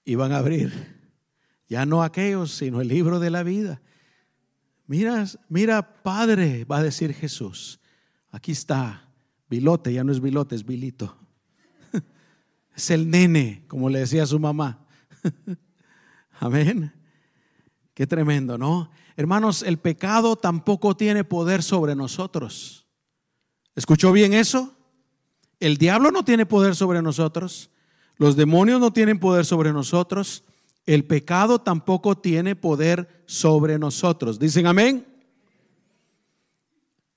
Y 0.04 0.16
van 0.16 0.32
a 0.32 0.38
abrir, 0.38 0.72
ya 1.70 1.86
no 1.86 2.02
aquellos, 2.02 2.52
sino 2.52 2.82
el 2.82 2.88
libro 2.88 3.20
de 3.20 3.30
la 3.30 3.44
vida. 3.44 3.82
Mira, 4.88 5.26
mira, 5.48 6.02
Padre, 6.02 6.66
va 6.66 6.78
a 6.78 6.84
decir 6.84 7.14
Jesús. 7.14 7.80
Aquí 8.32 8.54
está, 8.54 9.12
Bilote, 9.50 9.94
ya 9.94 10.04
no 10.04 10.12
es 10.12 10.22
Bilote, 10.22 10.56
es 10.56 10.66
Bilito. 10.66 11.16
Es 12.76 12.92
el 12.92 13.10
nene, 13.10 13.66
como 13.68 13.90
le 13.90 14.00
decía 14.00 14.26
su 14.26 14.40
mamá. 14.40 14.86
Amén. 16.40 16.97
Qué 17.98 18.06
tremendo, 18.06 18.60
¿no? 18.60 18.92
Hermanos, 19.16 19.64
el 19.64 19.80
pecado 19.80 20.36
tampoco 20.36 20.96
tiene 20.96 21.24
poder 21.24 21.64
sobre 21.64 21.96
nosotros. 21.96 22.86
¿Escuchó 23.76 24.12
bien 24.12 24.36
eso? 24.36 24.78
El 25.60 25.78
diablo 25.78 26.12
no 26.12 26.24
tiene 26.24 26.46
poder 26.46 26.76
sobre 26.76 27.02
nosotros. 27.02 27.72
Los 28.18 28.36
demonios 28.36 28.80
no 28.80 28.94
tienen 28.94 29.20
poder 29.20 29.46
sobre 29.46 29.74
nosotros. 29.74 30.44
el 30.86 31.06
pecado 31.06 31.58
tampoco 31.58 32.16
tiene 32.16 32.56
poder 32.56 33.24
sobre 33.26 33.80
nosotros. 33.80 34.38
¿Dicen 34.38 34.68
amén? 34.68 35.04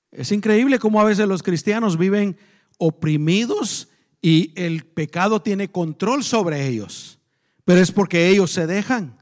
Es 0.09 0.31
increíble 0.31 0.79
cómo 0.79 0.99
a 0.99 1.03
veces 1.05 1.27
los 1.27 1.43
cristianos 1.43 1.95
viven 1.95 2.39
oprimidos 2.79 3.89
y 4.19 4.51
el 4.55 4.83
pecado 4.83 5.43
tiene 5.43 5.71
control 5.71 6.23
sobre 6.23 6.67
ellos. 6.67 7.19
Pero 7.65 7.81
es 7.81 7.91
porque 7.91 8.29
ellos 8.29 8.49
se 8.49 8.65
dejan. 8.65 9.20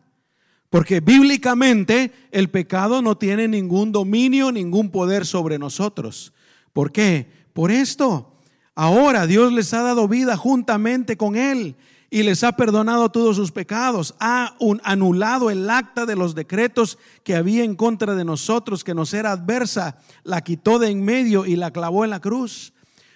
Porque 0.70 1.00
bíblicamente 1.00 2.12
el 2.32 2.50
pecado 2.50 3.02
no 3.02 3.18
tiene 3.18 3.48
ningún 3.48 3.92
dominio, 3.92 4.52
ningún 4.52 4.92
poder 4.92 5.26
sobre 5.26 5.58
nosotros. 5.58 6.34
¿Por 6.74 6.92
qué? 6.92 7.32
Por 7.54 7.72
esto. 7.72 8.36
Ahora 8.76 9.26
Dios 9.26 9.52
les 9.52 9.74
ha 9.74 9.82
dado 9.82 10.08
vida 10.08 10.38
juntamente 10.38 11.18
con 11.18 11.36
Él 11.36 11.76
y 12.12 12.24
les 12.24 12.44
ha 12.44 12.54
perdonado 12.54 13.10
todos 13.10 13.36
sus 13.36 13.52
pecados, 13.52 14.16
ha 14.20 14.56
anulado 14.84 15.50
el 15.50 15.70
acta 15.70 16.06
de 16.06 16.16
los 16.16 16.34
decretos 16.34 16.98
que 17.24 17.36
había 17.36 17.64
en 17.64 17.76
contra 17.76 18.16
de 18.16 18.26
nosotros, 18.26 18.84
que 18.84 18.96
nos 18.96 19.14
era 19.14 19.32
adversa, 19.32 19.98
la 20.24 20.42
quitó 20.42 20.80
de 20.80 20.90
en 20.90 21.04
medio 21.04 21.46
y 21.46 21.56
la 21.56 21.72
clavó 21.72 22.04
en 22.04 22.10
la 22.10 22.20
cruz. 22.20 22.74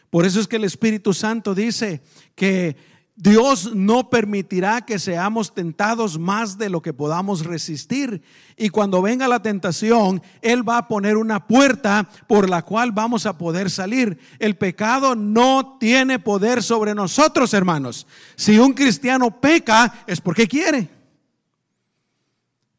Por 0.10 0.26
eso 0.26 0.40
es 0.40 0.48
que 0.48 0.58
el 0.58 0.64
Espíritu 0.64 1.14
Santo 1.14 1.56
dice 1.56 2.04
que 2.36 2.76
Dios 3.16 3.76
no 3.76 4.10
permitirá 4.10 4.82
que 4.82 4.98
seamos 4.98 5.54
tentados 5.54 6.18
más 6.18 6.58
de 6.58 6.70
lo 6.70 6.82
que 6.82 6.94
podamos 6.94 7.46
resistir. 7.46 8.24
Y 8.58 8.70
cuando 8.70 9.04
venga 9.04 9.28
la 9.28 9.42
tentación, 9.42 10.24
Él 10.42 10.68
va 10.68 10.80
a 10.80 10.88
poner 10.88 11.18
una 11.18 11.46
puerta 11.46 12.10
por 12.28 12.50
la 12.50 12.64
cual 12.64 12.92
vamos 12.92 13.28
a 13.28 13.38
poder 13.38 13.70
salir. 13.70 14.18
El 14.40 14.56
pecado 14.56 15.16
no 15.16 15.78
tiene 15.80 16.18
poder 16.18 16.64
sobre 16.64 16.96
nosotros, 16.96 17.54
hermanos. 17.54 18.08
Si 18.36 18.58
un 18.58 18.74
cristiano 18.74 19.40
peca, 19.40 20.04
es 20.08 20.20
porque 20.20 20.48
quiere. 20.48 20.90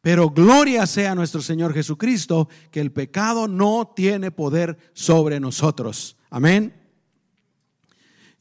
Pero 0.01 0.31
gloria 0.31 0.85
sea 0.87 1.15
nuestro 1.15 1.43
Señor 1.43 1.73
Jesucristo, 1.73 2.49
que 2.73 2.81
el 2.81 2.91
pecado 2.91 3.47
no 3.47 3.93
tiene 3.95 4.33
poder 4.33 4.77
sobre 4.95 5.39
nosotros. 5.39 6.17
Amén. 6.29 6.75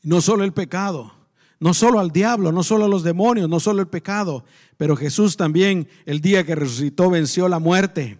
No 0.01 0.21
solo 0.21 0.43
el 0.43 0.53
pecado 0.53 1.22
no 1.63 1.73
solo 1.73 2.01
al 2.01 2.11
diablo, 2.11 2.51
no 2.51 2.61
solo 2.61 2.83
a 2.83 2.89
los 2.89 3.03
demonios, 3.03 3.47
no 3.47 3.57
solo 3.57 3.79
el 3.79 3.87
pecado, 3.87 4.43
pero 4.75 4.97
Jesús 4.97 5.37
también 5.37 5.87
el 6.05 6.19
día 6.19 6.45
que 6.45 6.55
resucitó 6.55 7.09
venció 7.09 7.47
la 7.47 7.59
muerte. 7.59 8.19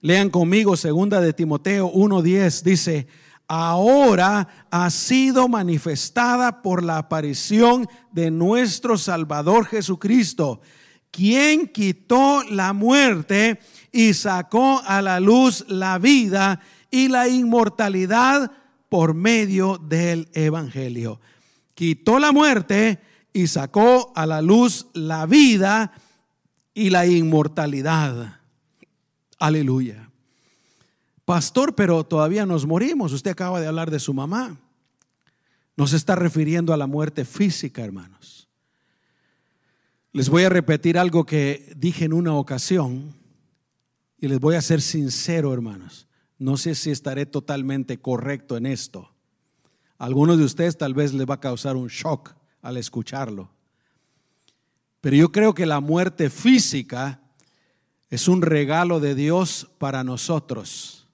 Lean 0.00 0.30
conmigo 0.30 0.76
segunda 0.76 1.20
de 1.20 1.32
Timoteo 1.32 1.86
1:10 1.86 2.64
dice, 2.64 3.06
"Ahora 3.46 4.66
ha 4.68 4.90
sido 4.90 5.46
manifestada 5.46 6.60
por 6.60 6.82
la 6.82 6.98
aparición 6.98 7.86
de 8.10 8.32
nuestro 8.32 8.98
Salvador 8.98 9.66
Jesucristo, 9.66 10.60
quien 11.12 11.68
quitó 11.68 12.42
la 12.50 12.72
muerte 12.72 13.60
y 13.92 14.12
sacó 14.12 14.82
a 14.84 15.00
la 15.02 15.20
luz 15.20 15.64
la 15.68 15.98
vida 15.98 16.58
y 16.90 17.06
la 17.06 17.28
inmortalidad 17.28 18.50
por 18.88 19.14
medio 19.14 19.78
del 19.78 20.28
evangelio." 20.32 21.20
Quitó 21.80 22.18
la 22.18 22.30
muerte 22.30 22.98
y 23.32 23.46
sacó 23.46 24.12
a 24.14 24.26
la 24.26 24.42
luz 24.42 24.88
la 24.92 25.24
vida 25.24 25.94
y 26.74 26.90
la 26.90 27.06
inmortalidad. 27.06 28.38
Aleluya. 29.38 30.10
Pastor, 31.24 31.74
pero 31.74 32.04
todavía 32.04 32.44
nos 32.44 32.66
morimos. 32.66 33.14
Usted 33.14 33.30
acaba 33.30 33.62
de 33.62 33.66
hablar 33.66 33.90
de 33.90 33.98
su 33.98 34.12
mamá. 34.12 34.58
Nos 35.74 35.94
está 35.94 36.16
refiriendo 36.16 36.74
a 36.74 36.76
la 36.76 36.86
muerte 36.86 37.24
física, 37.24 37.82
hermanos. 37.82 38.46
Les 40.12 40.28
voy 40.28 40.42
a 40.42 40.50
repetir 40.50 40.98
algo 40.98 41.24
que 41.24 41.72
dije 41.78 42.04
en 42.04 42.12
una 42.12 42.34
ocasión 42.34 43.14
y 44.18 44.28
les 44.28 44.38
voy 44.38 44.54
a 44.54 44.60
ser 44.60 44.82
sincero, 44.82 45.54
hermanos. 45.54 46.06
No 46.38 46.58
sé 46.58 46.74
si 46.74 46.90
estaré 46.90 47.24
totalmente 47.24 48.02
correcto 48.02 48.58
en 48.58 48.66
esto 48.66 49.14
algunos 50.00 50.38
de 50.38 50.44
ustedes 50.44 50.78
tal 50.78 50.94
vez 50.94 51.12
les 51.12 51.28
va 51.28 51.34
a 51.34 51.40
causar 51.40 51.76
un 51.76 51.88
shock 51.88 52.34
al 52.62 52.78
escucharlo. 52.78 53.50
Pero 55.02 55.14
yo 55.14 55.30
creo 55.30 55.52
que 55.52 55.66
la 55.66 55.80
muerte 55.80 56.30
física 56.30 57.20
es 58.08 58.26
un 58.26 58.40
regalo 58.40 58.98
de 58.98 59.14
Dios 59.14 59.70
para 59.76 60.02
nosotros. 60.02 61.06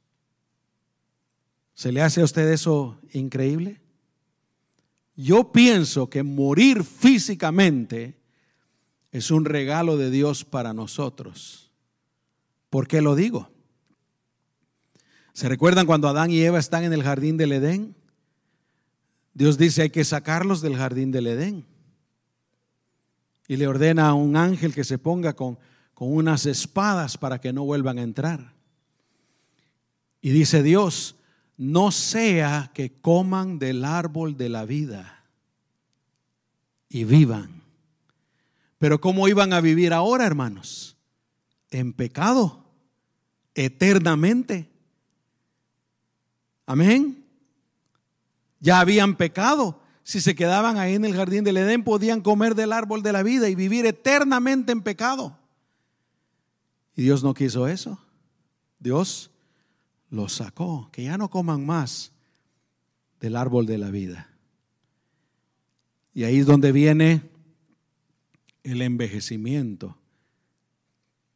¿Se 1.74 1.90
le 1.90 2.00
hace 2.00 2.20
a 2.20 2.24
usted 2.24 2.48
eso 2.48 3.00
increíble? 3.12 3.80
Yo 5.16 5.50
pienso 5.50 6.08
que 6.08 6.22
morir 6.22 6.84
físicamente 6.84 8.20
es 9.10 9.32
un 9.32 9.46
regalo 9.46 9.96
de 9.96 10.12
Dios 10.12 10.44
para 10.44 10.72
nosotros. 10.72 11.72
¿Por 12.70 12.86
qué 12.86 13.02
lo 13.02 13.16
digo? 13.16 13.50
¿Se 15.32 15.48
recuerdan 15.48 15.86
cuando 15.86 16.06
Adán 16.06 16.30
y 16.30 16.40
Eva 16.40 16.60
están 16.60 16.84
en 16.84 16.92
el 16.92 17.02
jardín 17.02 17.36
del 17.36 17.50
Edén? 17.50 17.96
Dios 19.36 19.58
dice 19.58 19.82
hay 19.82 19.90
que 19.90 20.02
sacarlos 20.02 20.62
del 20.62 20.76
jardín 20.76 21.10
del 21.10 21.26
Edén. 21.26 21.66
Y 23.46 23.58
le 23.58 23.68
ordena 23.68 24.08
a 24.08 24.14
un 24.14 24.34
ángel 24.34 24.72
que 24.72 24.82
se 24.82 24.96
ponga 24.96 25.34
con, 25.36 25.58
con 25.92 26.10
unas 26.10 26.46
espadas 26.46 27.18
para 27.18 27.38
que 27.38 27.52
no 27.52 27.62
vuelvan 27.66 27.98
a 27.98 28.02
entrar. 28.02 28.54
Y 30.22 30.30
dice 30.30 30.62
Dios, 30.62 31.16
no 31.58 31.92
sea 31.92 32.70
que 32.72 32.98
coman 32.98 33.58
del 33.58 33.84
árbol 33.84 34.38
de 34.38 34.48
la 34.48 34.64
vida 34.64 35.22
y 36.88 37.04
vivan. 37.04 37.60
Pero 38.78 39.02
¿cómo 39.02 39.28
iban 39.28 39.52
a 39.52 39.60
vivir 39.60 39.92
ahora, 39.92 40.24
hermanos? 40.24 40.96
En 41.70 41.92
pecado, 41.92 42.64
eternamente. 43.54 44.70
Amén 46.64 47.25
ya 48.60 48.80
habían 48.80 49.16
pecado. 49.16 49.80
Si 50.02 50.20
se 50.20 50.34
quedaban 50.34 50.78
ahí 50.78 50.94
en 50.94 51.04
el 51.04 51.14
jardín 51.14 51.44
del 51.44 51.56
Edén, 51.56 51.82
podían 51.82 52.20
comer 52.20 52.54
del 52.54 52.72
árbol 52.72 53.02
de 53.02 53.12
la 53.12 53.22
vida 53.22 53.48
y 53.48 53.54
vivir 53.54 53.86
eternamente 53.86 54.72
en 54.72 54.82
pecado. 54.82 55.38
Y 56.94 57.02
Dios 57.02 57.22
no 57.22 57.34
quiso 57.34 57.66
eso. 57.66 57.98
Dios 58.78 59.30
los 60.10 60.34
sacó, 60.34 60.88
que 60.92 61.04
ya 61.04 61.18
no 61.18 61.28
coman 61.28 61.66
más 61.66 62.12
del 63.20 63.36
árbol 63.36 63.66
de 63.66 63.78
la 63.78 63.90
vida. 63.90 64.30
Y 66.14 66.24
ahí 66.24 66.38
es 66.38 66.46
donde 66.46 66.72
viene 66.72 67.22
el 68.62 68.82
envejecimiento, 68.82 69.96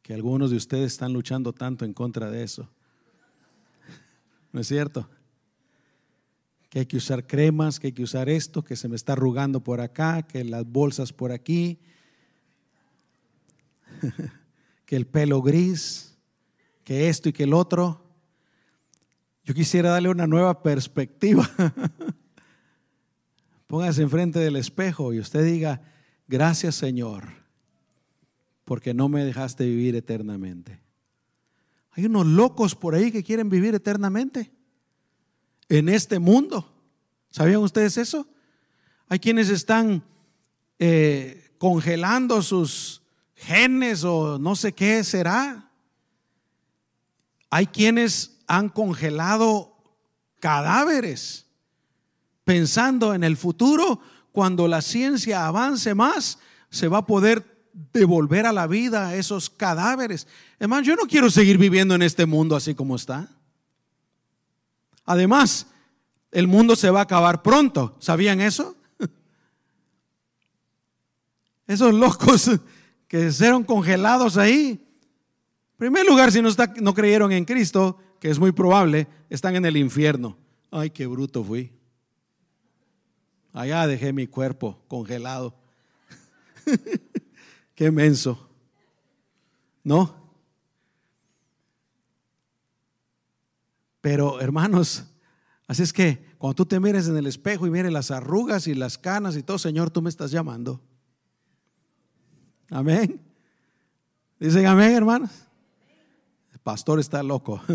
que 0.01 0.13
algunos 0.13 0.49
de 0.49 0.57
ustedes 0.57 0.93
están 0.93 1.13
luchando 1.13 1.53
tanto 1.53 1.85
en 1.85 1.93
contra 1.93 2.31
de 2.31 2.43
eso. 2.43 2.69
¿No 4.51 4.59
es 4.59 4.67
cierto? 4.67 5.07
Que 6.71 6.79
hay 6.79 6.85
que 6.85 6.95
usar 6.95 7.27
cremas, 7.27 7.81
que 7.81 7.87
hay 7.87 7.91
que 7.91 8.01
usar 8.01 8.29
esto, 8.29 8.63
que 8.63 8.77
se 8.77 8.87
me 8.87 8.95
está 8.95 9.11
arrugando 9.11 9.61
por 9.61 9.81
acá, 9.81 10.21
que 10.21 10.45
las 10.45 10.65
bolsas 10.65 11.11
por 11.11 11.33
aquí, 11.33 11.79
que 14.85 14.95
el 14.95 15.05
pelo 15.05 15.41
gris, 15.41 16.17
que 16.85 17.09
esto 17.09 17.27
y 17.27 17.33
que 17.33 17.43
el 17.43 17.53
otro. 17.53 18.05
Yo 19.43 19.53
quisiera 19.53 19.89
darle 19.89 20.07
una 20.07 20.27
nueva 20.27 20.63
perspectiva. 20.63 21.51
Póngase 23.67 24.01
enfrente 24.01 24.39
del 24.39 24.55
espejo 24.55 25.11
y 25.11 25.19
usted 25.19 25.43
diga, 25.43 25.81
gracias 26.29 26.75
Señor, 26.75 27.25
porque 28.63 28.93
no 28.93 29.09
me 29.09 29.25
dejaste 29.25 29.65
vivir 29.65 29.97
eternamente. 29.97 30.79
Hay 31.91 32.05
unos 32.05 32.27
locos 32.27 32.75
por 32.75 32.95
ahí 32.95 33.11
que 33.11 33.23
quieren 33.23 33.49
vivir 33.49 33.75
eternamente 33.75 34.53
en 35.71 35.87
este 35.87 36.19
mundo. 36.19 36.69
¿Sabían 37.29 37.61
ustedes 37.61 37.97
eso? 37.97 38.27
Hay 39.07 39.19
quienes 39.19 39.49
están 39.49 40.03
eh, 40.79 41.49
congelando 41.57 42.41
sus 42.41 43.01
genes 43.35 44.03
o 44.03 44.37
no 44.37 44.57
sé 44.57 44.73
qué 44.73 45.01
será. 45.05 45.71
Hay 47.49 47.67
quienes 47.67 48.39
han 48.47 48.67
congelado 48.67 49.77
cadáveres 50.41 51.45
pensando 52.43 53.13
en 53.13 53.23
el 53.23 53.37
futuro, 53.37 54.01
cuando 54.33 54.67
la 54.67 54.81
ciencia 54.81 55.47
avance 55.47 55.95
más, 55.95 56.37
se 56.69 56.89
va 56.89 56.99
a 56.99 57.05
poder 57.05 57.69
devolver 57.93 58.45
a 58.45 58.51
la 58.51 58.67
vida 58.67 59.15
esos 59.15 59.49
cadáveres. 59.49 60.27
Hermano, 60.59 60.83
yo 60.83 60.95
no 60.97 61.03
quiero 61.03 61.29
seguir 61.29 61.57
viviendo 61.57 61.95
en 61.95 62.01
este 62.01 62.25
mundo 62.25 62.57
así 62.57 62.75
como 62.75 62.97
está. 62.97 63.29
Además, 65.05 65.67
el 66.31 66.47
mundo 66.47 66.75
se 66.75 66.89
va 66.89 66.99
a 66.99 67.03
acabar 67.03 67.41
pronto. 67.41 67.95
¿Sabían 67.99 68.41
eso? 68.41 68.75
Esos 71.67 71.93
locos 71.93 72.51
que 73.07 73.31
fueron 73.31 73.63
congelados 73.63 74.37
ahí. 74.37 74.79
En 75.71 75.77
primer 75.77 76.05
lugar, 76.05 76.31
si 76.31 76.41
no, 76.41 76.49
no 76.81 76.93
creyeron 76.93 77.31
en 77.31 77.45
Cristo, 77.45 77.97
que 78.19 78.29
es 78.29 78.39
muy 78.39 78.51
probable, 78.51 79.07
están 79.29 79.55
en 79.55 79.65
el 79.65 79.77
infierno. 79.77 80.37
Ay, 80.69 80.91
qué 80.91 81.07
bruto 81.07 81.43
fui. 81.43 81.73
Allá 83.53 83.85
dejé 83.87 84.13
mi 84.13 84.27
cuerpo 84.27 84.81
congelado. 84.87 85.53
Qué 87.75 87.91
menso. 87.91 88.49
¿No? 89.83 90.20
Pero 94.01 94.41
hermanos, 94.41 95.05
así 95.67 95.83
es 95.83 95.93
que 95.93 96.25
cuando 96.37 96.55
tú 96.55 96.65
te 96.65 96.79
mires 96.79 97.07
en 97.07 97.17
el 97.17 97.27
espejo 97.27 97.67
y 97.67 97.69
mires 97.69 97.91
las 97.91 98.11
arrugas 98.11 98.67
y 98.67 98.73
las 98.73 98.97
canas 98.97 99.37
y 99.37 99.43
todo, 99.43 99.59
Señor, 99.59 99.91
tú 99.91 100.01
me 100.01 100.09
estás 100.09 100.31
llamando. 100.31 100.81
Amén. 102.69 103.21
Dicen 104.39 104.65
amén, 104.65 104.91
hermanos. 104.91 105.29
El 106.51 106.59
pastor 106.59 106.99
está 106.99 107.21
loco. 107.21 107.61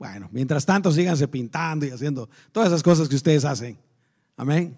Bueno, 0.00 0.30
mientras 0.32 0.64
tanto 0.64 0.90
síganse 0.90 1.28
pintando 1.28 1.84
y 1.84 1.90
haciendo 1.90 2.30
todas 2.52 2.68
esas 2.68 2.82
cosas 2.82 3.06
que 3.06 3.16
ustedes 3.16 3.44
hacen. 3.44 3.78
Amén. 4.34 4.74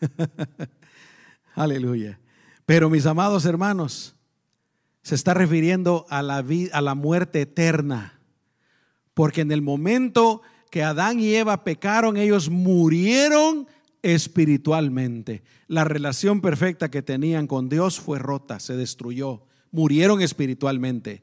Aleluya. 1.54 2.18
Pero 2.66 2.90
mis 2.90 3.06
amados 3.06 3.44
hermanos, 3.44 4.16
se 5.04 5.14
está 5.14 5.34
refiriendo 5.34 6.06
a 6.08 6.22
la, 6.22 6.42
a 6.72 6.80
la 6.80 6.94
muerte 6.94 7.42
eterna. 7.42 8.18
Porque 9.12 9.42
en 9.42 9.52
el 9.52 9.60
momento 9.60 10.40
que 10.70 10.82
Adán 10.82 11.20
y 11.20 11.34
Eva 11.34 11.62
pecaron, 11.62 12.16
ellos 12.16 12.48
murieron 12.48 13.68
espiritualmente. 14.02 15.44
La 15.68 15.84
relación 15.84 16.40
perfecta 16.40 16.90
que 16.90 17.02
tenían 17.02 17.46
con 17.46 17.68
Dios 17.68 18.00
fue 18.00 18.18
rota, 18.18 18.58
se 18.58 18.76
destruyó, 18.76 19.42
murieron 19.70 20.22
espiritualmente. 20.22 21.22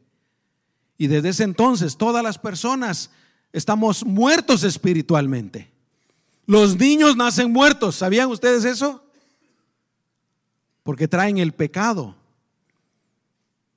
Y 0.98 1.08
desde 1.08 1.30
ese 1.30 1.44
entonces 1.44 1.98
todas 1.98 2.24
las 2.24 2.38
personas 2.38 3.10
estamos 3.52 4.06
muertos 4.06 4.64
espiritualmente. 4.64 5.72
Los 6.46 6.78
niños 6.78 7.18
nacen 7.18 7.52
muertos, 7.52 7.96
¿sabían 7.96 8.30
ustedes 8.30 8.64
eso? 8.64 9.04
Porque 10.84 11.08
traen 11.08 11.40
el 11.40 11.52
pecado. 11.52 12.21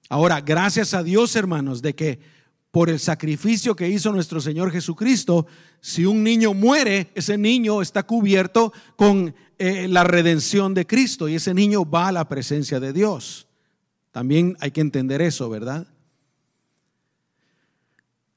Ahora, 0.09 0.41
gracias 0.41 0.95
a 0.95 1.03
Dios, 1.03 1.35
hermanos, 1.37 1.83
de 1.83 1.95
que 1.95 2.21
por 2.71 2.91
el 2.91 2.99
sacrificio 2.99 3.77
que 3.77 3.89
hizo 3.89 4.11
nuestro 4.11 4.41
Señor 4.41 4.73
Jesucristo, 4.73 5.47
si 5.81 6.05
un 6.05 6.25
niño 6.25 6.55
muere, 6.55 7.13
ese 7.15 7.39
niño 7.39 7.81
está 7.81 8.03
cubierto 8.03 8.73
con 8.97 9.35
eh, 9.59 9.87
la 9.87 10.03
redención 10.03 10.75
de 10.75 10.85
Cristo 10.85 11.29
y 11.29 11.37
ese 11.37 11.55
niño 11.55 11.89
va 11.89 12.09
a 12.09 12.13
la 12.13 12.29
presencia 12.29 12.81
de 12.81 12.93
Dios. 12.93 13.47
También 14.11 14.57
hay 14.59 14.73
que 14.73 14.81
entender 14.81 15.23
eso, 15.23 15.49
¿verdad? 15.49 15.87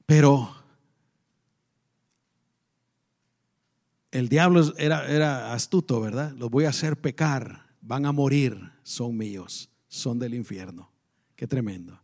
Pero 0.06 0.54
el 4.12 4.28
diablo 4.28 4.72
era, 4.78 5.06
era 5.08 5.52
astuto, 5.52 6.00
¿verdad? 6.00 6.32
Los 6.36 6.48
voy 6.48 6.64
a 6.64 6.70
hacer 6.70 6.96
pecar, 6.96 7.66
van 7.80 8.06
a 8.06 8.12
morir, 8.12 8.70
son 8.84 9.16
míos, 9.16 9.68
son 9.88 10.18
del 10.18 10.34
infierno. 10.34 10.90
Qué 11.38 11.46
tremendo. 11.46 12.00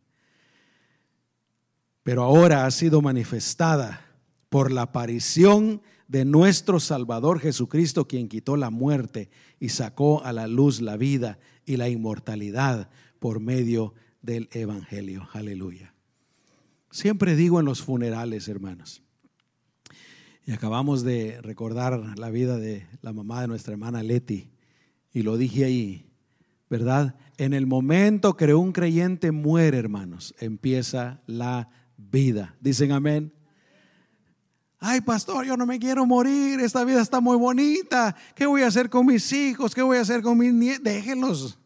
Pero 2.04 2.22
ahora 2.22 2.66
ha 2.66 2.70
sido 2.70 3.02
manifestada 3.02 4.06
por 4.48 4.70
la 4.70 4.82
aparición 4.82 5.82
de 6.06 6.24
nuestro 6.24 6.78
Salvador 6.78 7.40
Jesucristo, 7.40 8.06
quien 8.06 8.28
quitó 8.28 8.56
la 8.56 8.70
muerte 8.70 9.30
y 9.58 9.70
sacó 9.70 10.22
a 10.22 10.32
la 10.32 10.46
luz 10.46 10.80
la 10.80 10.96
vida 10.96 11.40
y 11.66 11.78
la 11.78 11.88
inmortalidad 11.88 12.90
por 13.18 13.40
medio 13.40 13.92
del 14.22 14.48
Evangelio. 14.52 15.28
Aleluya. 15.32 15.94
Siempre 16.92 17.34
digo 17.34 17.58
en 17.58 17.66
los 17.66 17.82
funerales, 17.82 18.46
hermanos. 18.46 19.02
Y 20.46 20.52
acabamos 20.52 21.02
de 21.02 21.40
recordar 21.42 22.16
la 22.20 22.30
vida 22.30 22.56
de 22.56 22.86
la 23.02 23.12
mamá 23.12 23.40
de 23.40 23.48
nuestra 23.48 23.72
hermana 23.72 24.04
Leti. 24.04 24.52
Y 25.12 25.22
lo 25.22 25.36
dije 25.36 25.64
ahí, 25.64 26.06
¿verdad? 26.74 27.14
En 27.36 27.52
el 27.52 27.68
momento 27.68 28.36
que 28.36 28.52
un 28.52 28.72
creyente 28.72 29.30
muere, 29.30 29.78
hermanos, 29.78 30.34
empieza 30.40 31.20
la 31.24 31.68
vida. 31.96 32.56
Dicen 32.60 32.90
amén. 32.90 33.32
Ay, 34.80 35.00
pastor, 35.00 35.46
yo 35.46 35.56
no 35.56 35.66
me 35.66 35.78
quiero 35.78 36.04
morir. 36.04 36.58
Esta 36.58 36.82
vida 36.82 37.00
está 37.00 37.20
muy 37.20 37.36
bonita. 37.36 38.16
¿Qué 38.34 38.46
voy 38.46 38.62
a 38.62 38.66
hacer 38.66 38.90
con 38.90 39.06
mis 39.06 39.32
hijos? 39.32 39.72
¿Qué 39.72 39.82
voy 39.82 39.98
a 39.98 40.00
hacer 40.00 40.20
con 40.20 40.36
mis 40.36 40.52
nietos? 40.52 40.82
Déjenlos. 40.82 41.58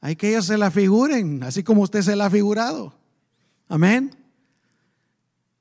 Hay 0.00 0.16
que 0.16 0.30
ellos 0.30 0.46
se 0.46 0.58
la 0.58 0.72
figuren, 0.72 1.44
así 1.44 1.62
como 1.62 1.82
usted 1.82 2.02
se 2.02 2.16
la 2.16 2.26
ha 2.26 2.30
figurado. 2.30 2.92
Amén. 3.68 4.16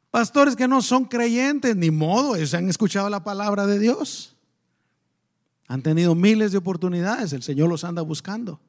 Pastores 0.10 0.55
que 0.55 0.67
no 0.67 0.81
son 0.81 1.05
creyentes, 1.05 1.75
ni 1.75 1.91
modo, 1.91 2.36
ellos 2.36 2.55
han 2.55 2.67
escuchado 2.69 3.08
la 3.08 3.23
palabra 3.23 3.67
de 3.67 3.77
Dios. 3.77 4.35
Han 5.67 5.82
tenido 5.82 6.15
miles 6.15 6.51
de 6.51 6.60
oportunidades, 6.60 7.34
el 7.34 7.43
Señor 7.43 7.69
los 7.69 7.84
anda 7.84 8.01
buscando. 8.01 8.62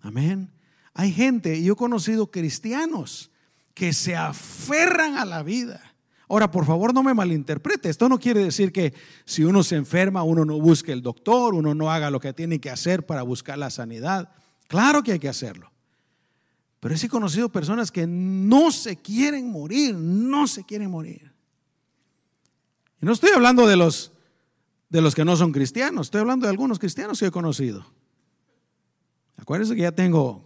Amén. 0.00 0.50
Hay 0.94 1.12
gente, 1.12 1.62
yo 1.62 1.74
he 1.74 1.76
conocido 1.76 2.30
cristianos 2.30 3.30
que 3.74 3.92
se 3.92 4.16
aferran 4.16 5.16
a 5.16 5.24
la 5.24 5.42
vida. 5.42 5.80
Ahora, 6.28 6.50
por 6.50 6.66
favor, 6.66 6.92
no 6.92 7.02
me 7.02 7.14
malinterprete. 7.14 7.88
Esto 7.88 8.08
no 8.08 8.18
quiere 8.18 8.42
decir 8.42 8.72
que 8.72 8.92
si 9.24 9.44
uno 9.44 9.62
se 9.62 9.76
enferma, 9.76 10.22
uno 10.24 10.44
no 10.44 10.60
busque 10.60 10.92
el 10.92 11.00
doctor, 11.00 11.54
uno 11.54 11.74
no 11.74 11.90
haga 11.90 12.10
lo 12.10 12.20
que 12.20 12.32
tiene 12.32 12.60
que 12.60 12.70
hacer 12.70 13.06
para 13.06 13.22
buscar 13.22 13.56
la 13.56 13.70
sanidad. 13.70 14.30
Claro 14.66 15.02
que 15.02 15.12
hay 15.12 15.18
que 15.18 15.28
hacerlo. 15.28 15.72
Pero 16.80 16.94
he 16.94 17.08
conocido 17.08 17.48
personas 17.48 17.90
que 17.90 18.06
no 18.06 18.70
se 18.70 18.96
quieren 18.96 19.50
morir, 19.50 19.94
no 19.94 20.46
se 20.46 20.64
quieren 20.64 20.90
morir. 20.90 21.32
Y 23.00 23.06
no 23.06 23.12
estoy 23.12 23.30
hablando 23.34 23.66
de 23.66 23.76
los, 23.76 24.12
de 24.88 25.00
los 25.00 25.14
que 25.14 25.24
no 25.24 25.36
son 25.36 25.52
cristianos, 25.52 26.08
estoy 26.08 26.20
hablando 26.20 26.46
de 26.46 26.50
algunos 26.50 26.78
cristianos 26.78 27.18
que 27.18 27.26
he 27.26 27.30
conocido. 27.30 27.86
Acuérdense 29.36 29.74
que 29.74 29.82
ya 29.82 29.92
tengo 29.92 30.44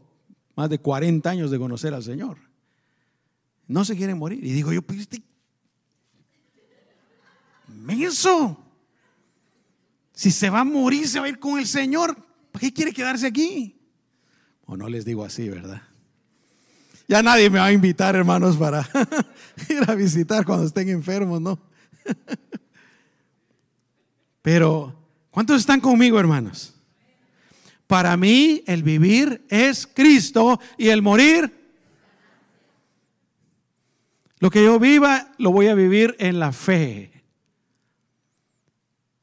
más 0.54 0.68
de 0.68 0.78
40 0.78 1.28
años 1.28 1.50
de 1.50 1.58
conocer 1.58 1.94
al 1.94 2.02
Señor. 2.02 2.36
No 3.66 3.84
se 3.84 3.96
quieren 3.96 4.18
morir. 4.18 4.44
Y 4.44 4.52
digo 4.52 4.72
yo, 4.72 4.82
pues 4.82 5.00
este 5.00 5.22
menso. 7.68 8.58
Si 10.12 10.30
se 10.30 10.50
va 10.50 10.60
a 10.60 10.64
morir, 10.64 11.08
se 11.08 11.18
va 11.18 11.26
a 11.26 11.28
ir 11.30 11.38
con 11.38 11.58
el 11.58 11.66
Señor. 11.66 12.14
¿Para 12.52 12.60
qué 12.60 12.72
quiere 12.72 12.92
quedarse 12.92 13.26
aquí? 13.26 13.80
O 14.66 14.76
no 14.76 14.88
les 14.88 15.04
digo 15.04 15.24
así, 15.24 15.48
¿verdad? 15.48 15.82
Ya 17.08 17.22
nadie 17.22 17.50
me 17.50 17.58
va 17.58 17.66
a 17.66 17.72
invitar, 17.72 18.14
hermanos, 18.14 18.56
para 18.56 18.88
ir 19.68 19.90
a 19.90 19.94
visitar 19.94 20.44
cuando 20.44 20.66
estén 20.66 20.88
enfermos, 20.90 21.40
¿no? 21.40 21.58
Pero, 24.42 24.94
¿cuántos 25.30 25.60
están 25.60 25.80
conmigo, 25.80 26.18
hermanos? 26.18 26.74
Para 27.86 28.16
mí 28.16 28.62
el 28.66 28.82
vivir 28.82 29.44
es 29.48 29.86
Cristo 29.86 30.58
y 30.78 30.88
el 30.88 31.02
morir. 31.02 31.60
Lo 34.38 34.50
que 34.50 34.64
yo 34.64 34.80
viva 34.80 35.32
lo 35.38 35.52
voy 35.52 35.68
a 35.68 35.74
vivir 35.74 36.16
en 36.18 36.38
la 36.38 36.52
fe. 36.52 37.12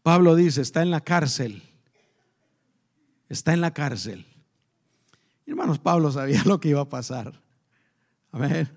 Pablo 0.04 0.36
dice, 0.36 0.62
está 0.62 0.82
en 0.82 0.92
la 0.92 1.02
cárcel. 1.02 1.64
Está 3.28 3.54
en 3.54 3.62
la 3.62 3.74
cárcel. 3.74 4.26
Hermanos, 5.46 5.80
Pablo 5.80 6.12
sabía 6.12 6.44
lo 6.46 6.60
que 6.60 6.70
iba 6.70 6.82
a 6.82 6.90
pasar. 6.90 7.42
Amén. 8.32 8.70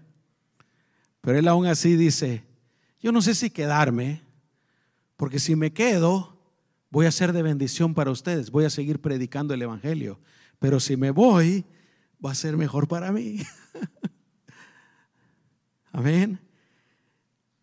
Pero 1.21 1.39
él 1.39 1.49
aún 1.49 1.67
así 1.67 1.97
dice, 1.97 2.45
yo 3.03 3.13
no 3.13 3.21
sé 3.21 3.35
si 3.35 3.51
quedarme, 3.51 4.23
porque 5.17 5.41
si 5.41 5.57
me 5.57 5.73
quedo, 5.73 6.39
voy 6.89 7.07
a 7.07 7.11
ser 7.11 7.33
de 7.33 7.43
bendición 7.43 7.95
para 7.95 8.13
ustedes, 8.13 8.51
voy 8.51 8.65
a 8.65 8.71
seguir 8.71 9.01
predicando 9.01 9.53
el 9.53 9.63
Evangelio. 9.63 10.21
Pero 10.61 10.79
si 10.79 10.97
me 10.97 11.11
voy, 11.11 11.65
va 12.25 12.31
a 12.31 12.37
ser 12.37 12.57
mejor 12.57 12.87
para 12.87 13.11
mí. 13.11 13.43
Amén. 15.93 16.39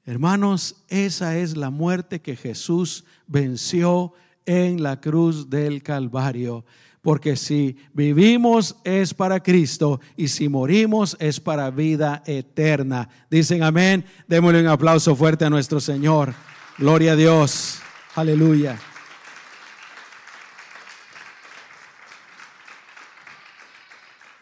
Hermanos, 0.04 0.84
esa 0.90 1.38
es 1.38 1.56
la 1.56 1.70
muerte 1.70 2.22
que 2.22 2.36
Jesús 2.36 3.06
venció 3.26 4.14
en 4.46 4.84
la 4.84 5.00
cruz 5.00 5.50
del 5.50 5.84
Calvario. 5.84 6.66
Porque 7.10 7.36
si 7.36 7.76
vivimos 7.92 8.76
es 8.84 9.16
para 9.16 9.42
Cristo 9.42 10.00
y 10.16 10.28
si 10.28 10.48
morimos 10.48 11.18
es 11.20 11.40
para 11.40 11.72
vida 11.72 12.22
eterna. 12.28 13.10
Dicen 13.32 13.64
amén. 13.64 14.06
Démosle 14.28 14.62
un 14.62 14.68
aplauso 14.68 15.16
fuerte 15.16 15.44
a 15.44 15.50
nuestro 15.50 15.80
Señor. 15.80 16.36
Gloria 16.78 17.14
a 17.14 17.16
Dios. 17.16 17.80
Aleluya. 18.14 18.78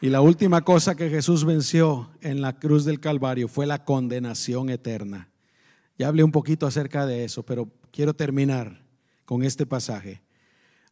Y 0.01 0.09
la 0.09 0.20
última 0.20 0.59
cosa 0.65 0.95
que 0.95 1.09
Jesús 1.09 1.45
venció 1.45 2.09
en 2.20 2.41
la 2.41 2.59
cruz 2.59 2.84
del 2.84 2.99
Calvario 2.99 3.47
fue 3.47 3.65
la 3.65 3.86
condenación 3.86 4.70
eterna. 4.70 5.30
Ya 5.97 6.09
hablé 6.09 6.22
un 6.22 6.34
poquito 6.34 6.68
acerca 6.68 7.05
de 7.05 7.24
eso, 7.24 7.43
pero 7.43 7.70
quiero 7.91 8.13
terminar 8.13 8.84
con 9.24 9.43
este 9.43 9.65
pasaje. 9.65 10.22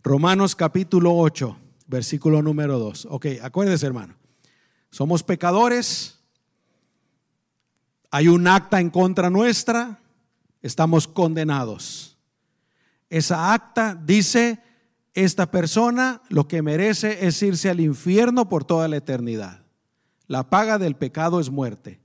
Romanos 0.01 0.55
capítulo 0.55 1.17
8, 1.17 1.57
versículo 1.87 2.41
número 2.41 2.79
2. 2.79 3.07
Ok, 3.09 3.27
acuérdese 3.41 3.85
hermano. 3.85 4.15
Somos 4.89 5.23
pecadores. 5.23 6.19
Hay 8.11 8.27
un 8.27 8.47
acta 8.47 8.79
en 8.79 8.89
contra 8.89 9.29
nuestra. 9.29 9.99
Estamos 10.61 11.07
condenados. 11.07 12.17
esa 13.09 13.53
acta 13.53 13.93
dice, 14.03 14.59
esta 15.13 15.49
persona 15.51 16.21
lo 16.29 16.47
que 16.47 16.61
merece 16.61 17.25
es 17.25 17.41
irse 17.41 17.69
al 17.69 17.79
infierno 17.79 18.49
por 18.49 18.63
toda 18.63 18.87
la 18.87 18.97
eternidad. 18.97 19.63
La 20.27 20.49
paga 20.49 20.77
del 20.77 20.95
pecado 20.95 21.39
es 21.39 21.49
muerte. 21.49 21.99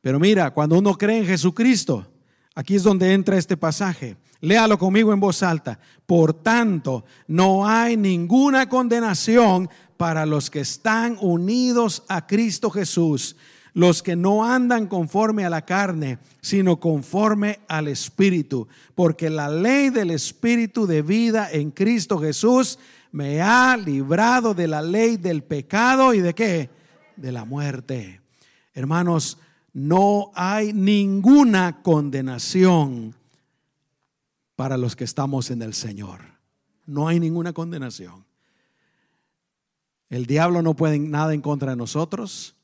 Pero 0.00 0.20
mira, 0.20 0.52
cuando 0.52 0.78
uno 0.78 0.98
cree 0.98 1.18
en 1.18 1.26
Jesucristo, 1.26 2.06
aquí 2.54 2.76
es 2.76 2.82
donde 2.82 3.14
entra 3.14 3.38
este 3.38 3.56
pasaje. 3.56 4.16
Léalo 4.44 4.78
conmigo 4.78 5.10
en 5.14 5.20
voz 5.20 5.42
alta. 5.42 5.78
Por 6.04 6.34
tanto, 6.34 7.06
no 7.26 7.66
hay 7.66 7.96
ninguna 7.96 8.68
condenación 8.68 9.70
para 9.96 10.26
los 10.26 10.50
que 10.50 10.60
están 10.60 11.16
unidos 11.18 12.04
a 12.08 12.26
Cristo 12.26 12.68
Jesús, 12.68 13.36
los 13.72 14.02
que 14.02 14.16
no 14.16 14.44
andan 14.44 14.86
conforme 14.86 15.46
a 15.46 15.50
la 15.50 15.62
carne, 15.64 16.18
sino 16.42 16.78
conforme 16.78 17.60
al 17.68 17.88
Espíritu, 17.88 18.68
porque 18.94 19.30
la 19.30 19.48
ley 19.48 19.88
del 19.88 20.10
Espíritu 20.10 20.86
de 20.86 21.00
vida 21.00 21.48
en 21.50 21.70
Cristo 21.70 22.18
Jesús 22.18 22.78
me 23.12 23.40
ha 23.40 23.78
librado 23.78 24.52
de 24.52 24.68
la 24.68 24.82
ley 24.82 25.16
del 25.16 25.42
pecado 25.42 26.12
y 26.12 26.20
de 26.20 26.34
qué? 26.34 26.68
De 27.16 27.32
la 27.32 27.46
muerte. 27.46 28.20
Hermanos, 28.74 29.38
no 29.72 30.32
hay 30.34 30.74
ninguna 30.74 31.80
condenación 31.80 33.14
para 34.56 34.76
los 34.76 34.96
que 34.96 35.04
estamos 35.04 35.50
en 35.50 35.62
el 35.62 35.74
Señor. 35.74 36.20
No 36.86 37.08
hay 37.08 37.20
ninguna 37.20 37.52
condenación. 37.52 38.24
El 40.10 40.26
diablo 40.26 40.62
no 40.62 40.74
puede 40.74 40.98
nada 40.98 41.34
en 41.34 41.40
contra 41.40 41.70
de 41.70 41.76
nosotros. 41.76 42.54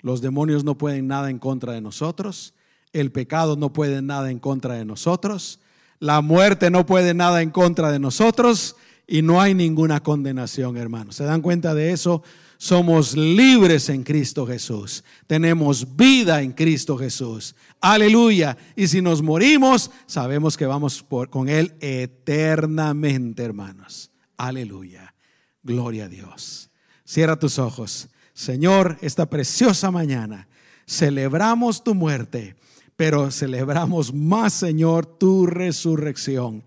Los 0.00 0.20
demonios 0.20 0.64
no 0.64 0.76
pueden 0.78 1.08
nada 1.08 1.30
en 1.30 1.38
contra 1.38 1.72
de 1.72 1.80
nosotros. 1.80 2.54
El 2.92 3.10
pecado 3.12 3.56
no 3.56 3.72
puede 3.72 4.02
nada 4.02 4.30
en 4.30 4.38
contra 4.38 4.74
de 4.74 4.84
nosotros. 4.84 5.60
La 5.98 6.20
muerte 6.20 6.70
no 6.70 6.86
puede 6.86 7.14
nada 7.14 7.42
en 7.42 7.50
contra 7.50 7.90
de 7.90 7.98
nosotros. 7.98 8.76
Y 9.06 9.22
no 9.22 9.40
hay 9.40 9.54
ninguna 9.54 10.02
condenación, 10.02 10.76
hermanos. 10.76 11.16
¿Se 11.16 11.24
dan 11.24 11.42
cuenta 11.42 11.74
de 11.74 11.92
eso? 11.92 12.22
Somos 12.62 13.16
libres 13.16 13.88
en 13.88 14.02
Cristo 14.02 14.46
Jesús. 14.46 15.02
Tenemos 15.26 15.96
vida 15.96 16.42
en 16.42 16.52
Cristo 16.52 16.98
Jesús. 16.98 17.56
Aleluya. 17.80 18.54
Y 18.76 18.86
si 18.86 19.00
nos 19.00 19.22
morimos, 19.22 19.90
sabemos 20.04 20.58
que 20.58 20.66
vamos 20.66 21.02
por, 21.02 21.30
con 21.30 21.48
Él 21.48 21.72
eternamente, 21.80 23.44
hermanos. 23.44 24.10
Aleluya. 24.36 25.14
Gloria 25.62 26.04
a 26.04 26.08
Dios. 26.08 26.68
Cierra 27.02 27.38
tus 27.38 27.58
ojos. 27.58 28.10
Señor, 28.34 28.98
esta 29.00 29.24
preciosa 29.24 29.90
mañana 29.90 30.46
celebramos 30.86 31.82
tu 31.82 31.94
muerte, 31.94 32.56
pero 32.94 33.30
celebramos 33.30 34.12
más, 34.12 34.52
Señor, 34.52 35.06
tu 35.06 35.46
resurrección. 35.46 36.62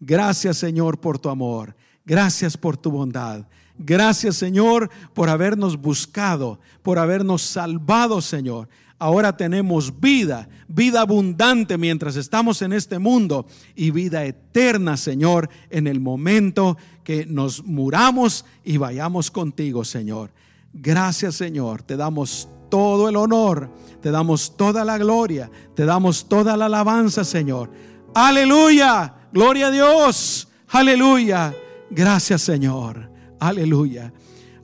Gracias, 0.00 0.56
Señor, 0.56 0.98
por 0.98 1.18
tu 1.18 1.28
amor. 1.28 1.76
Gracias 2.06 2.56
por 2.56 2.78
tu 2.78 2.90
bondad. 2.90 3.46
Gracias, 3.78 4.36
Señor, 4.36 4.90
por 5.14 5.28
habernos 5.28 5.76
buscado, 5.76 6.60
por 6.82 6.98
habernos 6.98 7.42
salvado, 7.42 8.20
Señor. 8.20 8.68
Ahora 8.98 9.36
tenemos 9.36 10.00
vida, 10.00 10.48
vida 10.68 11.02
abundante 11.02 11.76
mientras 11.76 12.16
estamos 12.16 12.62
en 12.62 12.72
este 12.72 12.98
mundo 12.98 13.46
y 13.74 13.90
vida 13.90 14.24
eterna, 14.24 14.96
Señor, 14.96 15.50
en 15.68 15.86
el 15.86 16.00
momento 16.00 16.78
que 17.04 17.26
nos 17.26 17.62
muramos 17.62 18.46
y 18.64 18.78
vayamos 18.78 19.30
contigo, 19.30 19.84
Señor. 19.84 20.30
Gracias 20.78 21.36
Señor, 21.36 21.82
te 21.82 21.96
damos 21.96 22.48
todo 22.70 23.08
el 23.08 23.16
honor, 23.16 23.70
te 24.02 24.10
damos 24.10 24.56
toda 24.58 24.84
la 24.84 24.98
gloria, 24.98 25.50
te 25.74 25.86
damos 25.86 26.28
toda 26.28 26.56
la 26.56 26.66
alabanza 26.66 27.24
Señor. 27.24 27.70
Aleluya, 28.14 29.14
gloria 29.32 29.68
a 29.68 29.70
Dios, 29.70 30.48
aleluya. 30.68 31.54
Gracias 31.90 32.42
Señor, 32.42 33.10
aleluya. 33.40 34.12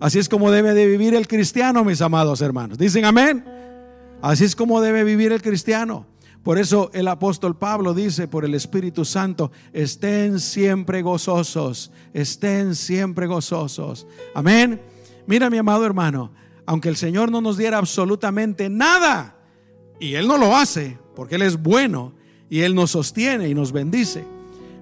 Así 0.00 0.18
es 0.18 0.28
como 0.28 0.50
debe 0.50 0.74
de 0.74 0.86
vivir 0.86 1.14
el 1.14 1.28
cristiano, 1.28 1.84
mis 1.84 2.00
amados 2.00 2.40
hermanos. 2.40 2.78
Dicen 2.78 3.04
amén. 3.04 3.44
Así 4.20 4.44
es 4.44 4.56
como 4.56 4.80
debe 4.80 5.04
vivir 5.04 5.32
el 5.32 5.42
cristiano. 5.42 6.06
Por 6.42 6.58
eso 6.58 6.90
el 6.92 7.06
apóstol 7.06 7.56
Pablo 7.56 7.94
dice 7.94 8.26
por 8.26 8.44
el 8.44 8.54
Espíritu 8.54 9.04
Santo, 9.04 9.52
estén 9.72 10.40
siempre 10.40 11.02
gozosos, 11.02 11.92
estén 12.12 12.74
siempre 12.74 13.28
gozosos. 13.28 14.08
Amén. 14.34 14.80
Mira 15.26 15.50
mi 15.50 15.58
amado 15.58 15.86
hermano, 15.86 16.32
aunque 16.66 16.88
el 16.88 16.96
Señor 16.96 17.30
no 17.30 17.40
nos 17.40 17.56
diera 17.56 17.78
absolutamente 17.78 18.68
nada, 18.68 19.36
y 20.00 20.14
Él 20.14 20.26
no 20.26 20.36
lo 20.36 20.56
hace, 20.56 20.98
porque 21.14 21.36
Él 21.36 21.42
es 21.42 21.62
bueno, 21.62 22.12
y 22.50 22.60
Él 22.62 22.74
nos 22.74 22.90
sostiene 22.90 23.48
y 23.48 23.54
nos 23.54 23.70
bendice, 23.70 24.24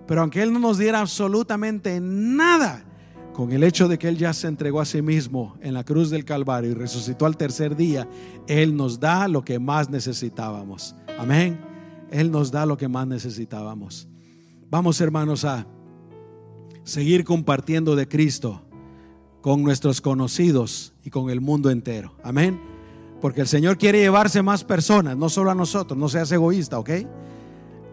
pero 0.07 0.23
aunque 0.23 0.43
Él 0.43 0.53
no 0.53 0.59
nos 0.61 0.79
diera 0.79 1.01
absolutamente 1.01 2.01
nada, 2.01 2.85
con 3.41 3.53
el 3.53 3.65
hecho 3.65 3.89
de 3.89 3.99
que 3.99 4.07
Él 4.07 4.19
ya 4.19 4.35
se 4.35 4.49
entregó 4.49 4.83
a 4.83 4.85
sí 4.85 5.01
mismo 5.01 5.57
en 5.63 5.73
la 5.73 5.83
cruz 5.83 6.11
del 6.11 6.27
Calvario 6.27 6.73
y 6.73 6.75
resucitó 6.75 7.25
al 7.25 7.39
tercer 7.39 7.75
día, 7.75 8.07
Él 8.47 8.77
nos 8.77 9.01
da 9.01 9.29
lo 9.29 9.47
que 9.47 9.59
más 9.59 9.89
necesitábamos. 9.89 10.95
Amén. 11.19 11.59
Él 12.11 12.31
nos 12.31 12.51
da 12.51 12.67
lo 12.67 12.77
que 12.77 12.87
más 12.87 13.07
necesitábamos. 13.07 14.07
Vamos 14.69 15.01
hermanos 15.01 15.47
a 15.47 15.67
seguir 16.85 17.25
compartiendo 17.25 17.97
de 17.97 18.07
Cristo 18.07 18.61
con 19.41 19.63
nuestros 19.63 20.03
conocidos 20.03 20.93
y 21.03 21.09
con 21.09 21.31
el 21.31 21.41
mundo 21.41 21.71
entero. 21.71 22.13
Amén. 22.23 22.61
Porque 23.23 23.41
el 23.41 23.49
Señor 23.49 23.79
quiere 23.79 24.01
llevarse 24.01 24.43
más 24.43 24.65
personas, 24.65 25.17
no 25.17 25.31
solo 25.31 25.51
a 25.51 25.55
nosotros, 25.55 25.99
no 25.99 26.11
seas 26.11 26.31
egoísta, 26.31 26.79
¿ok? 26.79 26.91
El 26.91 27.07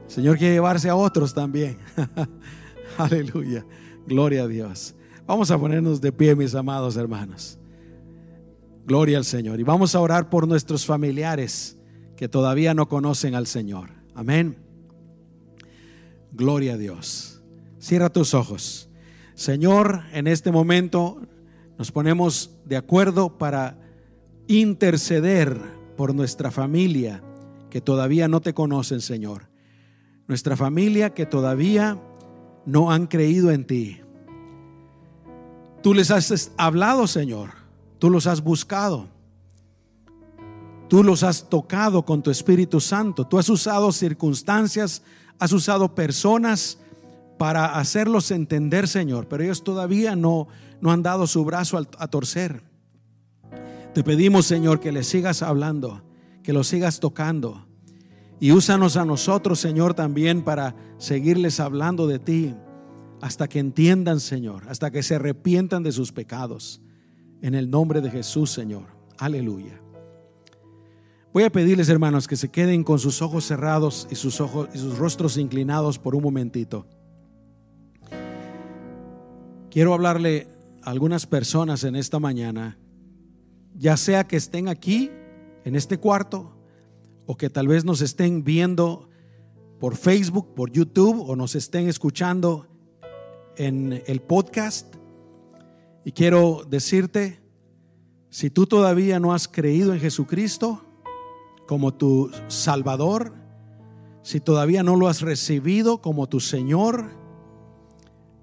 Señor 0.07 0.37
quiere 0.37 0.55
llevarse 0.55 0.89
a 0.89 0.97
otros 0.97 1.33
también. 1.33 1.77
Aleluya. 2.97 3.65
Gloria 4.05 4.43
a 4.43 4.47
Dios. 4.47 4.96
Vamos 5.27 5.51
a 5.51 5.59
ponernos 5.59 5.99
de 5.99 6.13
pie, 6.13 6.35
mis 6.35 6.55
amados 6.55 6.95
hermanos. 6.95 7.59
Gloria 8.85 9.17
al 9.17 9.25
Señor. 9.25 9.59
Y 9.59 9.63
vamos 9.63 9.93
a 9.93 9.99
orar 9.99 10.29
por 10.29 10.47
nuestros 10.47 10.85
familiares 10.85 11.77
que 12.15 12.29
todavía 12.29 12.73
no 12.73 12.87
conocen 12.87 13.35
al 13.35 13.45
Señor. 13.45 13.89
Amén. 14.15 14.55
Gloria 16.31 16.75
a 16.75 16.77
Dios. 16.77 17.41
Cierra 17.77 18.09
tus 18.09 18.33
ojos. 18.33 18.89
Señor, 19.35 20.03
en 20.13 20.27
este 20.27 20.53
momento 20.53 21.19
nos 21.77 21.91
ponemos 21.91 22.51
de 22.63 22.77
acuerdo 22.77 23.37
para 23.37 23.77
interceder 24.47 25.59
por 25.97 26.15
nuestra 26.15 26.51
familia 26.51 27.21
que 27.69 27.81
todavía 27.81 28.29
no 28.29 28.39
te 28.39 28.53
conocen, 28.53 29.01
Señor. 29.01 29.49
Nuestra 30.27 30.55
familia 30.55 31.13
que 31.13 31.25
todavía 31.25 32.01
no 32.65 32.91
han 32.91 33.07
creído 33.07 33.51
en 33.51 33.67
ti. 33.67 33.99
Tú 35.81 35.93
les 35.93 36.11
has 36.11 36.51
hablado, 36.57 37.07
Señor. 37.07 37.51
Tú 37.99 38.09
los 38.09 38.27
has 38.27 38.41
buscado. 38.41 39.07
Tú 40.87 41.03
los 41.03 41.23
has 41.23 41.49
tocado 41.49 42.03
con 42.03 42.21
tu 42.21 42.31
Espíritu 42.31 42.79
Santo. 42.79 43.25
Tú 43.25 43.37
has 43.37 43.49
usado 43.49 43.91
circunstancias, 43.91 45.01
has 45.39 45.51
usado 45.51 45.93
personas 45.93 46.77
para 47.37 47.77
hacerlos 47.77 48.31
entender, 48.31 48.87
Señor, 48.87 49.27
pero 49.27 49.43
ellos 49.43 49.63
todavía 49.63 50.15
no 50.15 50.47
no 50.81 50.91
han 50.91 51.03
dado 51.03 51.27
su 51.27 51.43
brazo 51.45 51.77
a 51.77 52.07
torcer. 52.07 52.61
Te 53.93 54.03
pedimos, 54.03 54.45
Señor, 54.45 54.79
que 54.79 54.91
les 54.91 55.07
sigas 55.07 55.41
hablando, 55.41 56.03
que 56.43 56.53
los 56.53 56.67
sigas 56.67 56.99
tocando. 56.99 57.65
Y 58.39 58.51
úsanos 58.51 58.97
a 58.97 59.05
nosotros, 59.05 59.59
Señor, 59.59 59.95
también 59.95 60.43
para 60.43 60.75
seguirles 60.99 61.59
hablando 61.59 62.05
de 62.05 62.19
ti, 62.19 62.55
hasta 63.21 63.47
que 63.47 63.59
entiendan, 63.59 64.19
Señor, 64.19 64.63
hasta 64.69 64.91
que 64.91 65.03
se 65.03 65.15
arrepientan 65.15 65.83
de 65.83 65.91
sus 65.91 66.11
pecados. 66.11 66.81
En 67.41 67.55
el 67.55 67.69
nombre 67.69 68.01
de 68.01 68.11
Jesús, 68.11 68.51
Señor. 68.51 68.87
Aleluya. 69.17 69.81
Voy 71.33 71.43
a 71.43 71.51
pedirles, 71.51 71.89
hermanos, 71.89 72.27
que 72.27 72.35
se 72.35 72.49
queden 72.49 72.83
con 72.83 72.99
sus 72.99 73.21
ojos 73.21 73.45
cerrados 73.45 74.07
y 74.09 74.15
sus 74.15 74.41
ojos 74.41 74.69
y 74.73 74.79
sus 74.79 74.97
rostros 74.97 75.37
inclinados 75.37 75.99
por 75.99 76.15
un 76.15 76.23
momentito. 76.23 76.87
Quiero 79.69 79.93
hablarle 79.93 80.47
algunas 80.81 81.27
personas 81.27 81.83
en 81.83 81.95
esta 81.95 82.19
mañana, 82.19 82.79
ya 83.75 83.97
sea 83.97 84.25
que 84.25 84.37
estén 84.37 84.67
aquí, 84.67 85.11
en 85.65 85.75
este 85.75 85.99
cuarto, 85.99 86.57
o 87.25 87.35
que 87.35 87.49
tal 87.49 87.67
vez 87.67 87.83
nos 87.83 88.01
estén 88.01 88.43
viendo 88.43 89.09
por 89.79 89.95
Facebook, 89.95 90.55
por 90.55 90.71
YouTube, 90.71 91.29
o 91.29 91.35
nos 91.35 91.55
estén 91.55 91.87
escuchando 91.87 92.67
en 93.57 94.03
el 94.07 94.21
podcast. 94.21 94.95
Y 96.05 96.11
quiero 96.11 96.63
decirte, 96.69 97.41
si 98.29 98.49
tú 98.49 98.65
todavía 98.65 99.19
no 99.19 99.33
has 99.33 99.47
creído 99.47 99.93
en 99.93 99.99
Jesucristo 99.99 100.83
como 101.67 101.93
tu 101.93 102.31
Salvador, 102.47 103.33
si 104.21 104.39
todavía 104.39 104.83
no 104.83 104.95
lo 104.95 105.07
has 105.07 105.21
recibido 105.21 106.01
como 106.01 106.27
tu 106.27 106.39
Señor, 106.39 107.09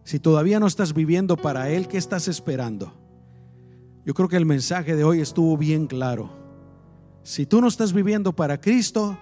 si 0.05 0.19
todavía 0.19 0.61
no 0.61 0.67
estás 0.67 0.93
viviendo 0.95 1.37
para 1.37 1.71
Él, 1.71 1.89
¿qué 1.89 1.97
estás 1.97 2.29
esperando? 2.29 2.93
Yo 4.05 4.13
creo 4.13 4.29
que 4.29 4.37
el 4.37 4.47
mensaje 4.47 4.97
de 4.97 5.05
hoy 5.05 5.21
estuvo 5.21 5.57
bien 5.57 5.87
claro. 5.87 6.31
Si 7.23 7.47
tú 7.47 7.63
no 7.63 7.69
estás 7.69 7.95
viviendo 7.95 8.35
para 8.35 8.61
Cristo, 8.61 9.19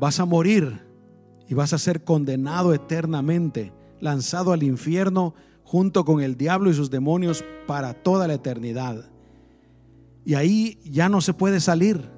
vas 0.00 0.18
a 0.18 0.24
morir 0.24 0.84
y 1.48 1.54
vas 1.54 1.72
a 1.72 1.78
ser 1.78 2.02
condenado 2.02 2.74
eternamente, 2.74 3.72
lanzado 4.00 4.52
al 4.52 4.62
infierno 4.62 5.34
junto 5.64 6.04
con 6.04 6.22
el 6.22 6.36
diablo 6.36 6.70
y 6.70 6.74
sus 6.74 6.90
demonios 6.90 7.44
para 7.66 7.94
toda 7.94 8.26
la 8.26 8.34
eternidad. 8.34 9.10
Y 10.24 10.34
ahí 10.34 10.78
ya 10.84 11.08
no 11.08 11.20
se 11.20 11.34
puede 11.34 11.60
salir, 11.60 12.10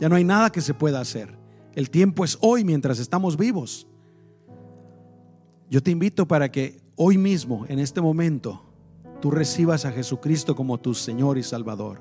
ya 0.00 0.08
no 0.08 0.16
hay 0.16 0.24
nada 0.24 0.50
que 0.50 0.60
se 0.60 0.74
pueda 0.74 1.00
hacer. 1.00 1.36
El 1.74 1.90
tiempo 1.90 2.24
es 2.24 2.38
hoy 2.40 2.64
mientras 2.64 2.98
estamos 2.98 3.36
vivos. 3.36 3.86
Yo 5.70 5.82
te 5.82 5.90
invito 5.90 6.26
para 6.26 6.50
que 6.50 6.80
hoy 6.96 7.18
mismo, 7.18 7.64
en 7.68 7.78
este 7.78 8.00
momento, 8.00 8.62
tú 9.20 9.30
recibas 9.30 9.84
a 9.84 9.92
Jesucristo 9.92 10.56
como 10.56 10.78
tu 10.78 10.94
Señor 10.94 11.38
y 11.38 11.42
Salvador. 11.42 12.00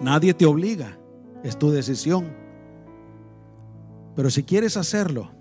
Nadie 0.00 0.32
te 0.34 0.46
obliga, 0.46 0.98
es 1.42 1.58
tu 1.58 1.70
decisión. 1.70 2.32
Pero 4.14 4.30
si 4.30 4.44
quieres 4.44 4.76
hacerlo, 4.76 5.33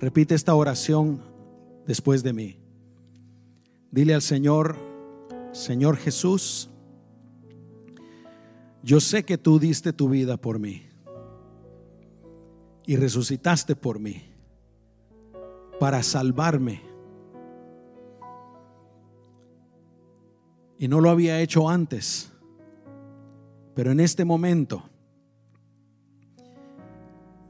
repite 0.00 0.34
esta 0.34 0.54
oración 0.54 1.20
después 1.86 2.22
de 2.22 2.32
mí. 2.32 2.58
Dile 3.90 4.14
al 4.14 4.22
Señor, 4.22 4.76
Señor 5.52 5.96
Jesús, 5.96 6.70
yo 8.82 9.00
sé 9.00 9.24
que 9.24 9.38
tú 9.38 9.58
diste 9.58 9.92
tu 9.92 10.08
vida 10.08 10.36
por 10.36 10.58
mí 10.58 10.82
y 12.86 12.96
resucitaste 12.96 13.76
por 13.76 13.98
mí 13.98 14.22
para 15.80 16.02
salvarme. 16.02 16.82
Y 20.78 20.86
no 20.86 21.00
lo 21.00 21.10
había 21.10 21.40
hecho 21.40 21.68
antes, 21.68 22.32
pero 23.74 23.90
en 23.90 24.00
este 24.00 24.24
momento 24.24 24.84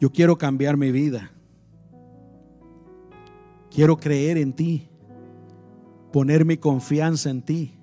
yo 0.01 0.11
quiero 0.11 0.39
cambiar 0.39 0.77
mi 0.77 0.91
vida. 0.91 1.31
Quiero 3.71 3.97
creer 3.97 4.39
en 4.39 4.53
ti, 4.53 4.89
poner 6.13 6.45
mi 6.45 6.57
confianza 6.57 7.31
en 7.31 7.43
ti. 7.43 7.75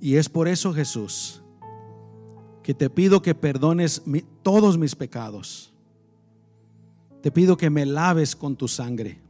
Y 0.00 0.16
es 0.16 0.28
por 0.28 0.48
eso, 0.48 0.72
Jesús, 0.72 1.42
que 2.62 2.74
te 2.74 2.90
pido 2.90 3.22
que 3.22 3.34
perdones 3.34 4.02
todos 4.42 4.76
mis 4.78 4.94
pecados. 4.94 5.72
Te 7.22 7.30
pido 7.30 7.56
que 7.56 7.70
me 7.70 7.86
laves 7.86 8.36
con 8.36 8.56
tu 8.56 8.68
sangre. 8.68 9.20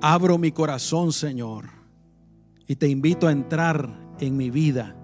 Abro 0.00 0.36
mi 0.36 0.52
corazón, 0.52 1.12
Señor, 1.12 1.70
y 2.66 2.76
te 2.76 2.88
invito 2.88 3.26
a 3.26 3.32
entrar 3.32 3.98
en 4.20 4.36
mi 4.36 4.50
vida 4.50 4.94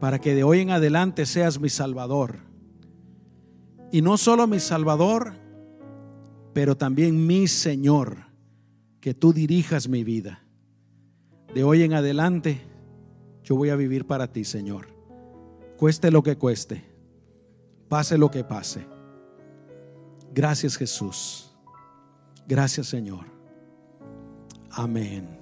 para 0.00 0.20
que 0.20 0.34
de 0.34 0.44
hoy 0.44 0.60
en 0.60 0.70
adelante 0.70 1.26
seas 1.26 1.58
mi 1.58 1.68
Salvador. 1.68 2.38
Y 3.90 4.02
no 4.02 4.16
solo 4.16 4.46
mi 4.46 4.60
Salvador, 4.60 5.34
pero 6.58 6.76
también 6.76 7.24
mi 7.24 7.46
Señor, 7.46 8.16
que 9.00 9.14
tú 9.14 9.32
dirijas 9.32 9.86
mi 9.86 10.02
vida. 10.02 10.42
De 11.54 11.62
hoy 11.62 11.84
en 11.84 11.92
adelante, 11.92 12.60
yo 13.44 13.54
voy 13.54 13.70
a 13.70 13.76
vivir 13.76 14.08
para 14.08 14.32
ti, 14.32 14.42
Señor. 14.42 14.88
Cueste 15.76 16.10
lo 16.10 16.24
que 16.24 16.34
cueste, 16.34 16.82
pase 17.88 18.18
lo 18.18 18.28
que 18.32 18.42
pase. 18.42 18.84
Gracias 20.34 20.76
Jesús. 20.76 21.54
Gracias 22.48 22.88
Señor. 22.88 23.26
Amén. 24.72 25.37